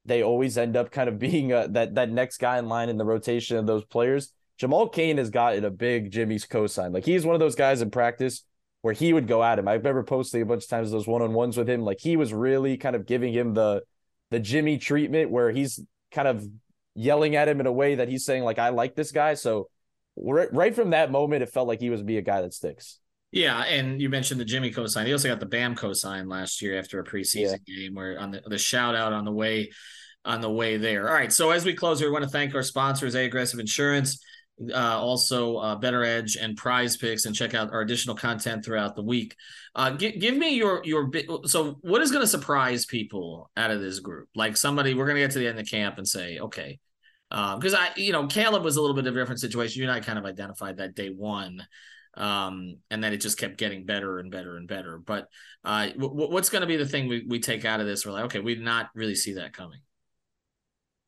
they 0.05 0.21
always 0.21 0.57
end 0.57 0.77
up 0.77 0.91
kind 0.91 1.09
of 1.09 1.17
being 1.27 1.51
a, 1.53 1.67
that 1.69 1.95
that 1.95 2.11
next 2.11 2.37
guy 2.37 2.59
in 2.59 2.67
line 2.67 2.89
in 2.89 2.97
the 2.97 3.05
rotation 3.05 3.57
of 3.57 3.65
those 3.65 3.85
players. 3.85 4.31
Jamal 4.57 4.87
Cain 4.89 5.17
has 5.17 5.29
gotten 5.29 5.65
a 5.65 5.71
big 5.71 6.11
Jimmy's 6.11 6.45
cosign. 6.45 6.93
Like 6.93 7.05
he's 7.05 7.25
one 7.25 7.35
of 7.35 7.39
those 7.39 7.55
guys 7.55 7.81
in 7.81 7.91
practice 7.91 8.43
where 8.81 8.93
he 8.93 9.13
would 9.13 9.27
go 9.27 9.43
at 9.43 9.57
him. 9.57 9.67
I 9.67 9.73
remember 9.73 10.03
posting 10.03 10.41
a 10.41 10.45
bunch 10.45 10.63
of 10.63 10.69
times 10.69 10.91
those 10.91 11.07
one 11.07 11.21
on 11.21 11.33
ones 11.33 11.57
with 11.57 11.69
him. 11.69 11.81
Like 11.81 11.99
he 11.99 12.17
was 12.17 12.33
really 12.33 12.77
kind 12.77 12.95
of 12.95 13.05
giving 13.05 13.33
him 13.33 13.53
the 13.53 13.81
the 14.29 14.39
Jimmy 14.39 14.77
treatment 14.77 15.31
where 15.31 15.51
he's 15.51 15.79
kind 16.11 16.27
of 16.27 16.47
yelling 16.95 17.35
at 17.35 17.47
him 17.47 17.59
in 17.59 17.65
a 17.65 17.71
way 17.71 17.95
that 17.95 18.09
he's 18.09 18.25
saying 18.25 18.43
like 18.43 18.59
I 18.59 18.69
like 18.69 18.95
this 18.95 19.11
guy. 19.11 19.33
So 19.33 19.69
right 20.15 20.75
from 20.75 20.91
that 20.91 21.11
moment, 21.11 21.43
it 21.43 21.49
felt 21.49 21.67
like 21.67 21.79
he 21.79 21.89
was 21.89 22.03
be 22.03 22.17
a 22.17 22.21
guy 22.21 22.41
that 22.41 22.53
sticks. 22.53 22.99
Yeah, 23.31 23.63
and 23.63 23.99
you 23.99 24.09
mentioned 24.09 24.39
the 24.39 24.45
Jimmy 24.45 24.71
cosign. 24.71 25.07
He 25.07 25.11
also 25.11 25.27
got 25.27 25.39
the 25.39 25.47
Bam 25.47 25.75
cosign 25.75 26.29
last 26.29 26.61
year 26.61 26.77
after 26.77 26.99
a 26.99 27.03
preseason 27.03 27.57
yeah. 27.65 27.75
game, 27.75 27.95
where 27.95 28.19
on 28.19 28.29
the 28.29 28.43
the 28.45 28.59
shout 28.59 28.93
out 28.93 29.11
on 29.11 29.25
the 29.25 29.31
way 29.31 29.71
on 30.23 30.39
the 30.39 30.51
way 30.51 30.77
there. 30.77 31.09
All 31.09 31.15
right, 31.15 31.33
so 31.33 31.49
as 31.49 31.65
we 31.65 31.73
close, 31.73 31.99
we 31.99 32.09
want 32.09 32.23
to 32.23 32.29
thank 32.29 32.53
our 32.53 32.61
sponsors, 32.61 33.15
A 33.15 33.25
Aggressive 33.25 33.59
Insurance 33.59 34.23
uh, 34.73 34.99
also 34.99 35.57
uh, 35.57 35.79
BettorEdge 35.79 36.37
and 36.39 36.57
PrizePicks, 36.57 37.25
and 37.25 37.35
check 37.35 37.53
out 37.53 37.71
our 37.71 37.81
additional 37.81 38.15
content 38.15 38.63
throughout 38.63 38.95
the 38.95 39.03
week. 39.03 39.35
Uh, 39.75 39.91
give, 39.91 40.19
give 40.19 40.35
me 40.35 40.55
your 40.55 40.81
your. 40.83 41.09
So, 41.45 41.77
what 41.81 42.01
is 42.01 42.11
going 42.11 42.23
to 42.23 42.27
surprise 42.27 42.85
people 42.85 43.49
out 43.57 43.71
of 43.71 43.81
this 43.81 43.99
group? 43.99 44.29
Like 44.35 44.57
somebody, 44.57 44.93
we're 44.93 45.05
going 45.05 45.15
to 45.15 45.21
get 45.21 45.31
to 45.31 45.39
the 45.39 45.47
end 45.47 45.59
of 45.59 45.67
camp 45.67 45.97
and 45.97 46.07
say, 46.07 46.39
okay, 46.39 46.79
because 47.29 47.73
um, 47.73 47.79
I, 47.81 47.89
you 47.95 48.11
know, 48.11 48.27
Caleb 48.27 48.63
was 48.63 48.77
a 48.77 48.81
little 48.81 48.95
bit 48.95 49.07
of 49.07 49.15
a 49.15 49.19
different 49.19 49.41
situation. 49.41 49.81
You 49.81 49.89
and 49.89 49.95
I 49.95 50.01
kind 50.01 50.19
of 50.19 50.25
identified 50.25 50.77
that 50.77 50.93
day 50.93 51.09
one, 51.09 51.65
um, 52.15 52.77
and 52.91 53.03
then 53.03 53.11
it 53.11 53.17
just 53.17 53.39
kept 53.39 53.57
getting 53.57 53.85
better 53.85 54.19
and 54.19 54.29
better 54.29 54.55
and 54.57 54.67
better. 54.67 54.99
But 54.99 55.27
uh, 55.63 55.87
w- 55.89 56.31
what's 56.31 56.49
going 56.49 56.61
to 56.61 56.67
be 56.67 56.77
the 56.77 56.85
thing 56.85 57.07
we, 57.07 57.25
we 57.27 57.39
take 57.39 57.65
out 57.65 57.79
of 57.79 57.87
this? 57.87 58.05
We're 58.05 58.11
like, 58.11 58.25
okay, 58.25 58.39
we 58.39 58.53
did 58.53 58.63
not 58.63 58.89
really 58.93 59.15
see 59.15 59.33
that 59.33 59.53
coming. 59.53 59.79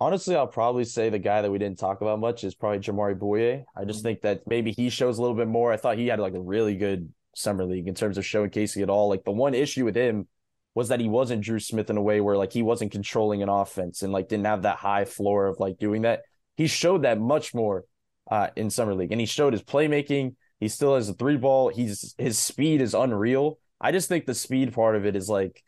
Honestly, 0.05 0.35
I'll 0.35 0.45
probably 0.45 0.83
say 0.83 1.09
the 1.09 1.17
guy 1.17 1.41
that 1.41 1.49
we 1.49 1.57
didn't 1.57 1.79
talk 1.79 2.01
about 2.01 2.19
much 2.19 2.43
is 2.43 2.53
probably 2.53 2.77
Jamaree 2.77 3.17
Bouyea. 3.17 3.63
I 3.75 3.85
just 3.85 3.99
mm-hmm. 3.99 4.03
think 4.03 4.21
that 4.21 4.45
maybe 4.45 4.71
he 4.71 4.91
shows 4.91 5.17
a 5.17 5.21
little 5.21 5.35
bit 5.35 5.47
more. 5.47 5.73
I 5.73 5.77
thought 5.77 5.97
he 5.97 6.05
had 6.05 6.19
like 6.19 6.35
a 6.35 6.39
really 6.39 6.75
good 6.75 7.11
summer 7.35 7.65
league 7.65 7.87
in 7.87 7.95
terms 7.95 8.19
of 8.19 8.23
showcasing 8.23 8.83
it 8.83 8.89
all. 8.91 9.09
Like 9.09 9.23
the 9.23 9.31
one 9.31 9.55
issue 9.55 9.83
with 9.83 9.95
him 9.95 10.27
was 10.75 10.89
that 10.89 10.99
he 10.99 11.09
wasn't 11.09 11.43
Drew 11.43 11.57
Smith 11.57 11.89
in 11.89 11.97
a 11.97 12.03
way 12.03 12.21
where 12.21 12.37
like 12.37 12.53
he 12.53 12.61
wasn't 12.61 12.91
controlling 12.91 13.41
an 13.41 13.49
offense 13.49 14.03
and 14.03 14.13
like 14.13 14.29
didn't 14.29 14.45
have 14.45 14.61
that 14.61 14.77
high 14.77 15.05
floor 15.05 15.47
of 15.47 15.59
like 15.59 15.79
doing 15.79 16.03
that. 16.03 16.21
He 16.55 16.67
showed 16.67 17.01
that 17.01 17.19
much 17.19 17.55
more 17.55 17.85
uh, 18.29 18.49
in 18.55 18.69
summer 18.69 18.93
league, 18.93 19.11
and 19.11 19.19
he 19.19 19.25
showed 19.25 19.53
his 19.53 19.63
playmaking. 19.63 20.35
He 20.59 20.67
still 20.67 20.93
has 20.93 21.09
a 21.09 21.15
three 21.15 21.37
ball. 21.37 21.69
He's 21.69 22.13
his 22.19 22.37
speed 22.37 22.79
is 22.79 22.93
unreal. 22.93 23.57
I 23.81 23.91
just 23.91 24.07
think 24.07 24.27
the 24.27 24.35
speed 24.35 24.71
part 24.71 24.95
of 24.95 25.07
it 25.07 25.15
is 25.15 25.29
like 25.29 25.63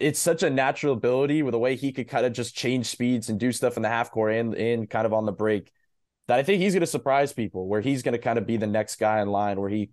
it's 0.00 0.18
such 0.18 0.42
a 0.42 0.50
natural 0.50 0.94
ability 0.94 1.42
with 1.42 1.52
the 1.52 1.58
way 1.58 1.76
he 1.76 1.92
could 1.92 2.08
kind 2.08 2.26
of 2.26 2.32
just 2.32 2.54
change 2.54 2.86
speeds 2.86 3.28
and 3.28 3.38
do 3.38 3.52
stuff 3.52 3.76
in 3.76 3.82
the 3.82 3.88
half 3.88 4.10
court 4.10 4.34
and, 4.34 4.54
and 4.54 4.88
kind 4.88 5.06
of 5.06 5.12
on 5.12 5.26
the 5.26 5.32
break 5.32 5.70
that 6.30 6.38
I 6.38 6.42
think 6.44 6.62
he's 6.62 6.74
going 6.74 6.80
to 6.80 6.86
surprise 6.86 7.32
people 7.32 7.66
where 7.66 7.80
he's 7.80 8.02
going 8.02 8.12
to 8.12 8.18
kind 8.18 8.38
of 8.38 8.46
be 8.46 8.56
the 8.56 8.66
next 8.66 8.96
guy 8.96 9.20
in 9.20 9.28
line 9.28 9.60
where 9.60 9.68
he 9.68 9.90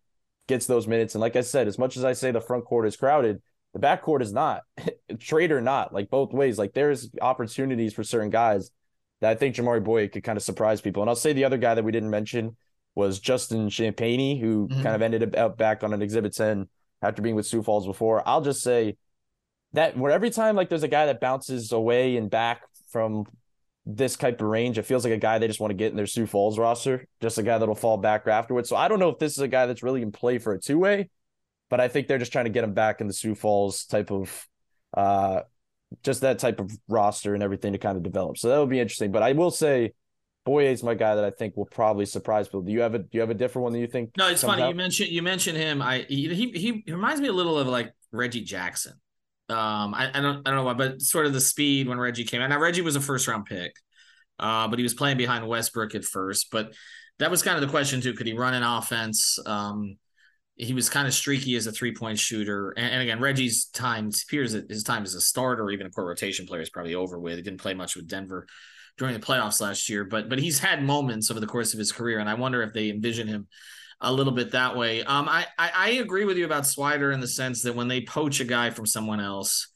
gets 0.48 0.68
those 0.68 0.88
minutes. 0.88 1.16
And 1.16 1.22
like 1.22 1.36
I 1.36 1.42
said, 1.42 1.68
as 1.68 1.80
much 1.80 1.98
as 1.98 2.06
I 2.06 2.14
say 2.14 2.30
the 2.30 2.40
front 2.40 2.66
court 2.66 2.86
is 2.86 2.96
crowded, 2.96 3.42
the 3.74 3.80
back 3.80 4.04
court 4.04 4.22
is 4.22 4.32
not. 4.32 4.62
Trade 5.20 5.52
or 5.52 5.62
not, 5.62 5.94
like 5.94 6.12
both 6.12 6.34
ways. 6.34 6.60
Like 6.60 6.74
there's 6.74 7.10
opportunities 7.22 7.94
for 7.94 8.04
certain 8.04 8.30
guys 8.30 8.70
that 9.20 9.32
I 9.32 9.36
think 9.36 9.56
Jamaree 9.56 9.84
Bouyea 9.84 10.12
could 10.12 10.24
kind 10.24 10.38
of 10.38 10.44
surprise 10.44 10.80
people. 10.80 11.02
And 11.02 11.10
I'll 11.10 11.16
say 11.16 11.34
the 11.34 11.46
other 11.46 11.58
guy 11.58 11.74
that 11.74 11.84
we 11.84 11.92
didn't 11.92 12.12
mention 12.12 12.56
was 12.94 13.20
Justin 13.20 13.70
Champagnie, 13.70 14.40
who 14.40 14.68
mm-hmm. 14.68 14.84
kind 14.84 14.96
of 14.96 15.02
ended 15.02 15.36
up 15.36 15.58
back 15.58 15.84
on 15.84 15.92
an 15.92 16.04
exhibit 16.04 16.36
10 16.36 16.68
after 17.02 17.24
being 17.24 17.36
with 17.36 17.48
Sioux 17.48 17.64
Falls 17.64 17.88
before. 17.88 18.22
I'll 18.28 18.42
just 18.42 18.62
say 18.62 18.98
that 19.78 19.96
where 19.96 20.12
every 20.12 20.32
time 20.32 20.56
like 20.56 20.70
there's 20.70 20.84
a 20.84 20.88
guy 20.88 21.06
that 21.06 21.22
bounces 21.22 21.72
away 21.72 22.18
and 22.18 22.32
back 22.32 22.64
from 22.90 23.26
this 23.86 24.16
type 24.16 24.42
of 24.42 24.48
range, 24.48 24.80
it 24.80 24.84
feels 24.84 25.04
like 25.04 25.14
a 25.14 25.18
guy 25.18 25.38
they 25.38 25.48
just 25.48 25.60
want 25.60 25.70
to 25.70 25.76
get 25.76 25.92
in 25.92 25.96
their 25.96 26.08
Sioux 26.08 26.26
Falls 26.26 26.58
roster, 26.58 27.08
just 27.22 27.38
a 27.38 27.44
guy 27.44 27.60
that'll 27.60 27.76
fall 27.76 27.98
back 27.98 28.26
afterwards. 28.28 28.70
So 28.70 28.76
I 28.76 28.88
don't 28.88 29.00
know 29.00 29.10
if 29.10 29.20
this 29.20 29.34
is 29.34 29.40
a 29.40 29.48
guy 29.48 29.68
that's 29.68 29.84
really 29.84 30.02
in 30.02 30.12
play 30.12 30.40
for 30.40 30.54
a 30.54 30.60
two 30.60 30.80
way, 30.80 31.10
but 31.70 31.80
I 31.80 31.90
think 31.90 32.08
they're 32.08 32.18
just 32.18 32.32
trying 32.32 32.46
to 32.46 32.52
get 32.52 32.64
him 32.64 32.74
back 32.74 33.02
in 33.02 33.08
the 33.08 33.14
Sioux 33.14 33.36
Falls 33.36 33.86
type 33.86 34.12
of, 34.12 34.48
uh, 34.96 35.42
just 36.04 36.22
that 36.22 36.40
type 36.40 36.60
of 36.60 36.72
roster 36.88 37.36
and 37.36 37.44
everything 37.44 37.74
to 37.74 37.78
kind 37.78 37.98
of 37.98 38.04
develop. 38.04 38.40
So 38.40 38.50
that 38.50 38.60
would 38.60 38.70
be 38.70 38.80
interesting. 38.80 39.12
But 39.12 39.22
I 39.22 39.34
will 39.34 39.52
say, 39.52 39.94
Bouyea's 40.48 40.82
my 40.82 40.96
guy 40.96 41.14
that 41.16 41.24
I 41.24 41.30
think 41.30 41.56
will 41.56 41.66
probably 41.66 42.06
surprise 42.06 42.48
people. 42.48 42.62
Do 42.62 42.72
you 42.72 42.82
have 42.82 42.96
a 42.96 43.00
do 43.00 43.10
you 43.12 43.20
have 43.20 43.30
a 43.30 43.34
different 43.34 43.64
one 43.64 43.74
that 43.74 43.80
you 43.80 43.88
think? 43.88 44.12
No, 44.18 44.30
it's 44.30 44.44
funny 44.44 44.64
out? 44.64 44.70
you 44.70 44.76
mentioned 44.76 45.10
you 45.10 45.22
mentioned 45.22 45.58
him. 45.58 45.82
I 45.82 46.06
he, 46.08 46.34
he 46.34 46.84
he 46.86 46.94
reminds 46.94 47.20
me 47.20 47.28
a 47.28 47.34
little 47.34 47.60
of 47.60 47.68
like 47.68 47.92
Reggie 48.14 48.46
Jackson. 48.46 48.94
Um, 49.50 49.94
I, 49.94 50.10
I 50.14 50.20
don't 50.20 50.46
I 50.46 50.50
don't 50.50 50.56
know 50.56 50.64
why, 50.64 50.74
but 50.74 51.02
sort 51.02 51.26
of 51.26 51.34
the 51.34 51.42
speed 51.42 51.88
when 51.88 52.00
Reggie 52.00 52.26
came 52.26 52.42
out. 52.42 52.50
Now 52.50 52.60
Reggie 52.60 52.82
was 52.82 52.96
a 52.96 53.02
first 53.02 53.28
round 53.28 53.46
pick, 53.46 53.74
uh, 54.40 54.68
but 54.68 54.80
he 54.80 54.84
was 54.84 54.94
playing 54.94 55.18
behind 55.18 55.48
Westbrook 55.48 55.96
at 55.96 56.04
first. 56.04 56.48
But 56.52 56.74
that 57.20 57.32
was 57.32 57.42
kind 57.42 57.56
of 57.56 57.62
the 57.62 57.72
question 57.72 58.02
too. 58.02 58.14
Could 58.14 58.28
he 58.28 58.34
run 58.34 58.54
an 58.54 58.64
offense? 58.64 59.40
Um, 59.46 59.98
he 60.58 60.74
was 60.74 60.90
kind 60.90 61.08
of 61.08 61.14
streaky 61.14 61.56
as 61.56 61.68
a 61.68 61.72
three 61.72 61.94
point 61.94 62.20
shooter. 62.20 62.72
And, 62.72 62.94
and, 62.94 63.02
again, 63.02 63.20
Reggie's 63.20 63.66
time 63.66 64.10
appears 64.10 64.54
that 64.54 64.70
his 64.70 64.84
time 64.84 65.04
as 65.04 65.14
a 65.14 65.22
starter 65.22 65.64
or 65.64 65.72
even 65.72 65.86
a 65.86 65.90
core 65.92 66.08
rotation 66.08 66.48
player 66.48 66.62
is 66.62 66.70
probably 66.70 66.96
over 66.96 67.20
with. 67.20 67.36
He 67.36 67.44
didn't 67.44 67.62
play 67.62 67.74
much 67.74 67.96
with 67.96 68.08
Denver 68.08 68.48
during 68.98 69.14
the 69.14 69.26
playoffs 69.26 69.62
last 69.62 69.88
year, 69.90 70.04
but 70.04 70.28
but 70.28 70.40
he's 70.40 70.60
had 70.60 70.84
moments 70.84 71.30
over 71.30 71.40
the 71.40 71.48
course 71.48 71.74
of 71.74 71.80
his 71.80 71.92
career, 71.92 72.20
and 72.20 72.30
I 72.30 72.34
wonder 72.34 72.64
if 72.64 72.74
they 72.74 72.90
envision 72.90 73.28
him 73.28 73.48
a 74.02 74.14
little 74.14 74.34
bit 74.34 74.52
that 74.52 74.76
way. 74.76 75.04
Um, 75.04 75.28
I, 75.28 75.46
I, 75.58 75.72
I 75.76 75.90
agree 75.92 76.26
with 76.26 76.38
you 76.38 76.46
about 76.46 76.64
Swider 76.64 77.14
in 77.14 77.20
the 77.20 77.28
sense 77.28 77.64
that 77.64 77.76
when 77.76 77.88
they 77.88 78.02
poach 78.02 78.40
a 78.40 78.46
guy 78.46 78.70
from 78.70 78.86
someone 78.86 79.20
else, 79.20 79.68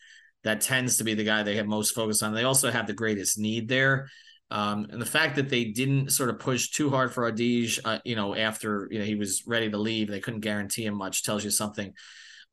that 0.44 0.62
tends 0.62 0.98
to 0.98 1.04
be 1.04 1.14
the 1.14 1.24
guy 1.24 1.44
they 1.44 1.58
have 1.58 1.68
most 1.68 1.94
focus 1.94 2.24
on. 2.24 2.34
They 2.34 2.44
also 2.44 2.72
have 2.72 2.88
the 2.88 2.94
greatest 2.94 3.38
need 3.38 3.68
there. 3.68 4.10
Um, 4.50 4.88
and 4.92 5.02
the 5.02 5.06
fact 5.06 5.38
that 5.38 5.50
they 5.50 5.66
didn't 5.66 6.12
sort 6.12 6.30
of 6.30 6.40
push 6.40 6.72
too 6.72 6.90
hard 6.90 7.14
for 7.14 7.32
Audige, 7.32 7.80
uh, 7.86 8.00
you 8.04 8.16
know, 8.16 8.36
after 8.36 8.88
you 8.92 9.00
know 9.00 9.06
he 9.06 9.16
was 9.16 9.44
ready 9.48 9.70
to 9.70 9.78
leave, 9.78 10.10
they 10.10 10.20
couldn't 10.20 10.42
guarantee 10.42 10.86
him 10.86 10.96
much. 10.96 11.24
Tells 11.24 11.44
you 11.44 11.52
something. 11.52 11.94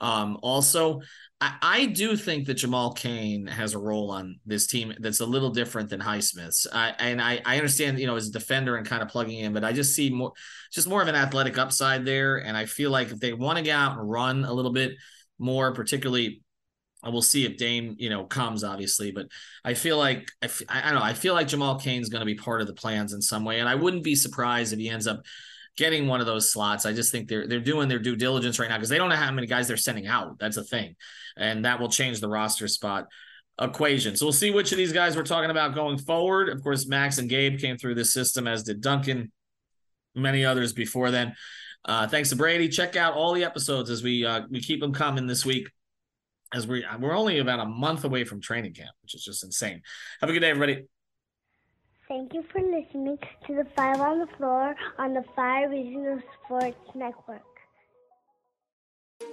Um, 0.00 0.38
also, 0.42 1.00
I, 1.40 1.86
do 1.86 2.16
think 2.16 2.46
that 2.46 2.54
Jamal 2.54 2.92
Cain 2.92 3.46
has 3.46 3.74
a 3.74 3.78
role 3.78 4.10
on 4.10 4.40
this 4.44 4.66
team 4.66 4.92
that's 4.98 5.20
a 5.20 5.26
little 5.26 5.50
different 5.50 5.88
than 5.88 6.00
Highsmith's. 6.00 6.66
I, 6.72 6.94
and 6.98 7.22
I, 7.22 7.40
I 7.44 7.56
understand, 7.56 8.00
you 8.00 8.08
know, 8.08 8.16
as 8.16 8.28
a 8.28 8.32
defender 8.32 8.76
and 8.76 8.84
kind 8.84 9.02
of 9.02 9.08
plugging 9.08 9.38
in, 9.38 9.52
but 9.52 9.62
I 9.62 9.72
just 9.72 9.94
see 9.94 10.10
more, 10.10 10.32
just 10.72 10.88
more 10.88 11.00
of 11.00 11.06
an 11.06 11.14
athletic 11.14 11.56
upside 11.56 12.04
there. 12.04 12.38
And 12.38 12.56
I 12.56 12.66
feel 12.66 12.90
like 12.90 13.12
if 13.12 13.20
they 13.20 13.32
want 13.34 13.58
to 13.58 13.62
get 13.62 13.76
out 13.76 13.96
and 13.96 14.10
run 14.10 14.44
a 14.44 14.52
little 14.52 14.72
bit 14.72 14.94
more, 15.38 15.72
particularly 15.72 16.42
we'll 17.04 17.22
see 17.22 17.46
if 17.46 17.56
Dame, 17.56 17.94
you 17.98 18.10
know, 18.10 18.24
comes 18.24 18.64
obviously, 18.64 19.12
but 19.12 19.28
I 19.64 19.74
feel 19.74 19.98
like 19.98 20.30
I, 20.42 20.48
I 20.68 20.90
don't 20.90 20.98
know. 20.98 21.04
I 21.04 21.14
feel 21.14 21.34
like 21.34 21.48
Jamal 21.48 21.78
Cain's 21.78 22.08
going 22.08 22.20
to 22.20 22.26
be 22.26 22.34
part 22.34 22.60
of 22.60 22.66
the 22.66 22.74
plans 22.74 23.12
in 23.12 23.22
some 23.22 23.44
way, 23.44 23.60
and 23.60 23.68
I 23.68 23.76
wouldn't 23.76 24.02
be 24.02 24.14
surprised 24.14 24.72
if 24.72 24.78
he 24.78 24.88
ends 24.88 25.06
up 25.06 25.22
getting 25.78 26.08
one 26.08 26.20
of 26.20 26.26
those 26.26 26.52
slots. 26.52 26.84
I 26.84 26.92
just 26.92 27.12
think 27.12 27.28
they're 27.28 27.46
they're 27.46 27.60
doing 27.60 27.88
their 27.88 28.00
due 28.00 28.16
diligence 28.16 28.58
right 28.58 28.68
now 28.68 28.76
because 28.76 28.88
they 28.88 28.98
don't 28.98 29.08
know 29.08 29.16
how 29.16 29.30
many 29.30 29.46
guys 29.46 29.68
they're 29.68 29.76
sending 29.76 30.08
out. 30.08 30.38
That's 30.38 30.56
a 30.56 30.64
thing, 30.64 30.96
and 31.36 31.64
that 31.64 31.80
will 31.80 31.88
change 31.88 32.20
the 32.20 32.28
roster 32.28 32.66
spot 32.66 33.06
equation. 33.60 34.16
So 34.16 34.26
we'll 34.26 34.32
see 34.32 34.50
which 34.50 34.72
of 34.72 34.78
these 34.78 34.92
guys 34.92 35.16
we're 35.16 35.22
talking 35.22 35.50
about 35.50 35.74
going 35.74 35.96
forward. 35.96 36.48
Of 36.48 36.62
course, 36.62 36.86
Max 36.86 37.18
and 37.18 37.30
Gabe 37.30 37.58
came 37.58 37.78
through 37.78 37.94
this 37.94 38.12
system, 38.12 38.48
as 38.48 38.64
did 38.64 38.80
Duncan, 38.80 39.30
many 40.14 40.44
others 40.44 40.72
before 40.72 41.10
then. 41.12 41.34
Uh, 41.84 42.08
thanks 42.08 42.30
to 42.30 42.36
Brady. 42.36 42.68
Check 42.68 42.96
out 42.96 43.14
all 43.14 43.32
the 43.32 43.44
episodes 43.44 43.88
as 43.88 44.02
we 44.02 44.26
uh, 44.26 44.42
we 44.50 44.60
keep 44.60 44.80
them 44.80 44.92
coming 44.92 45.28
this 45.28 45.46
week 45.46 45.70
as 46.52 46.66
we 46.66 46.84
we're 46.98 47.16
only 47.16 47.38
about 47.38 47.60
a 47.60 47.66
month 47.66 48.04
away 48.04 48.24
from 48.24 48.40
training 48.40 48.74
camp, 48.74 48.90
which 49.02 49.14
is 49.14 49.24
just 49.24 49.44
insane. 49.44 49.80
Have 50.20 50.28
a 50.28 50.32
good 50.32 50.40
day, 50.40 50.50
everybody. 50.50 50.86
Thank 52.08 52.32
you 52.32 52.42
for 52.50 52.62
listening 52.62 53.18
to 53.46 53.54
the 53.54 53.66
Five 53.76 54.00
on 54.00 54.20
the 54.20 54.26
Floor 54.38 54.74
on 54.98 55.12
the 55.12 55.22
Five 55.36 55.70
Reasons 55.70 56.22
Sports 56.42 56.78
Network. 56.94 57.42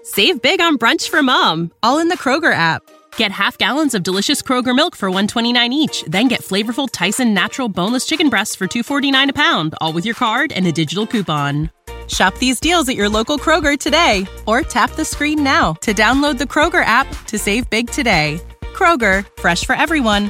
Save 0.04 0.42
big 0.42 0.60
on 0.60 0.78
brunch 0.78 1.08
for 1.08 1.24
mom, 1.24 1.72
all 1.82 2.00
in 2.00 2.10
the 2.10 2.18
Kroger 2.18 2.54
app. 2.54 2.82
Get 3.16 3.32
half 3.32 3.58
gallons 3.58 3.94
of 3.94 4.04
delicious 4.04 4.42
Kroger 4.42 4.76
milk 4.76 4.94
for 4.94 5.10
129 5.10 5.72
each, 5.72 6.04
then 6.04 6.28
get 6.28 6.42
flavorful 6.42 6.90
Tyson 6.92 7.34
natural 7.34 7.70
boneless 7.70 8.06
chicken 8.06 8.28
breasts 8.30 8.56
for 8.56 8.68
249 8.68 9.30
a 9.30 9.34
pound, 9.34 9.74
all 9.80 9.94
with 9.94 10.06
your 10.06 10.16
card 10.16 10.52
and 10.52 10.68
a 10.68 10.72
digital 10.74 11.08
coupon. 11.08 11.72
Shop 12.10 12.38
these 12.40 12.60
deals 12.60 12.90
at 12.90 12.98
your 12.98 13.08
local 13.08 13.38
Kroger 13.38 13.80
today 13.80 14.28
or 14.46 14.64
tap 14.64 14.92
the 14.92 15.06
screen 15.06 15.44
now 15.46 15.74
to 15.76 15.94
download 15.94 16.38
the 16.38 16.44
Kroger 16.44 16.84
app 16.84 17.08
to 17.28 17.40
save 17.40 17.70
big 17.70 17.90
today. 17.90 18.40
Kroger, 18.74 19.26
fresh 19.40 19.64
for 19.64 19.76
everyone. 19.76 20.30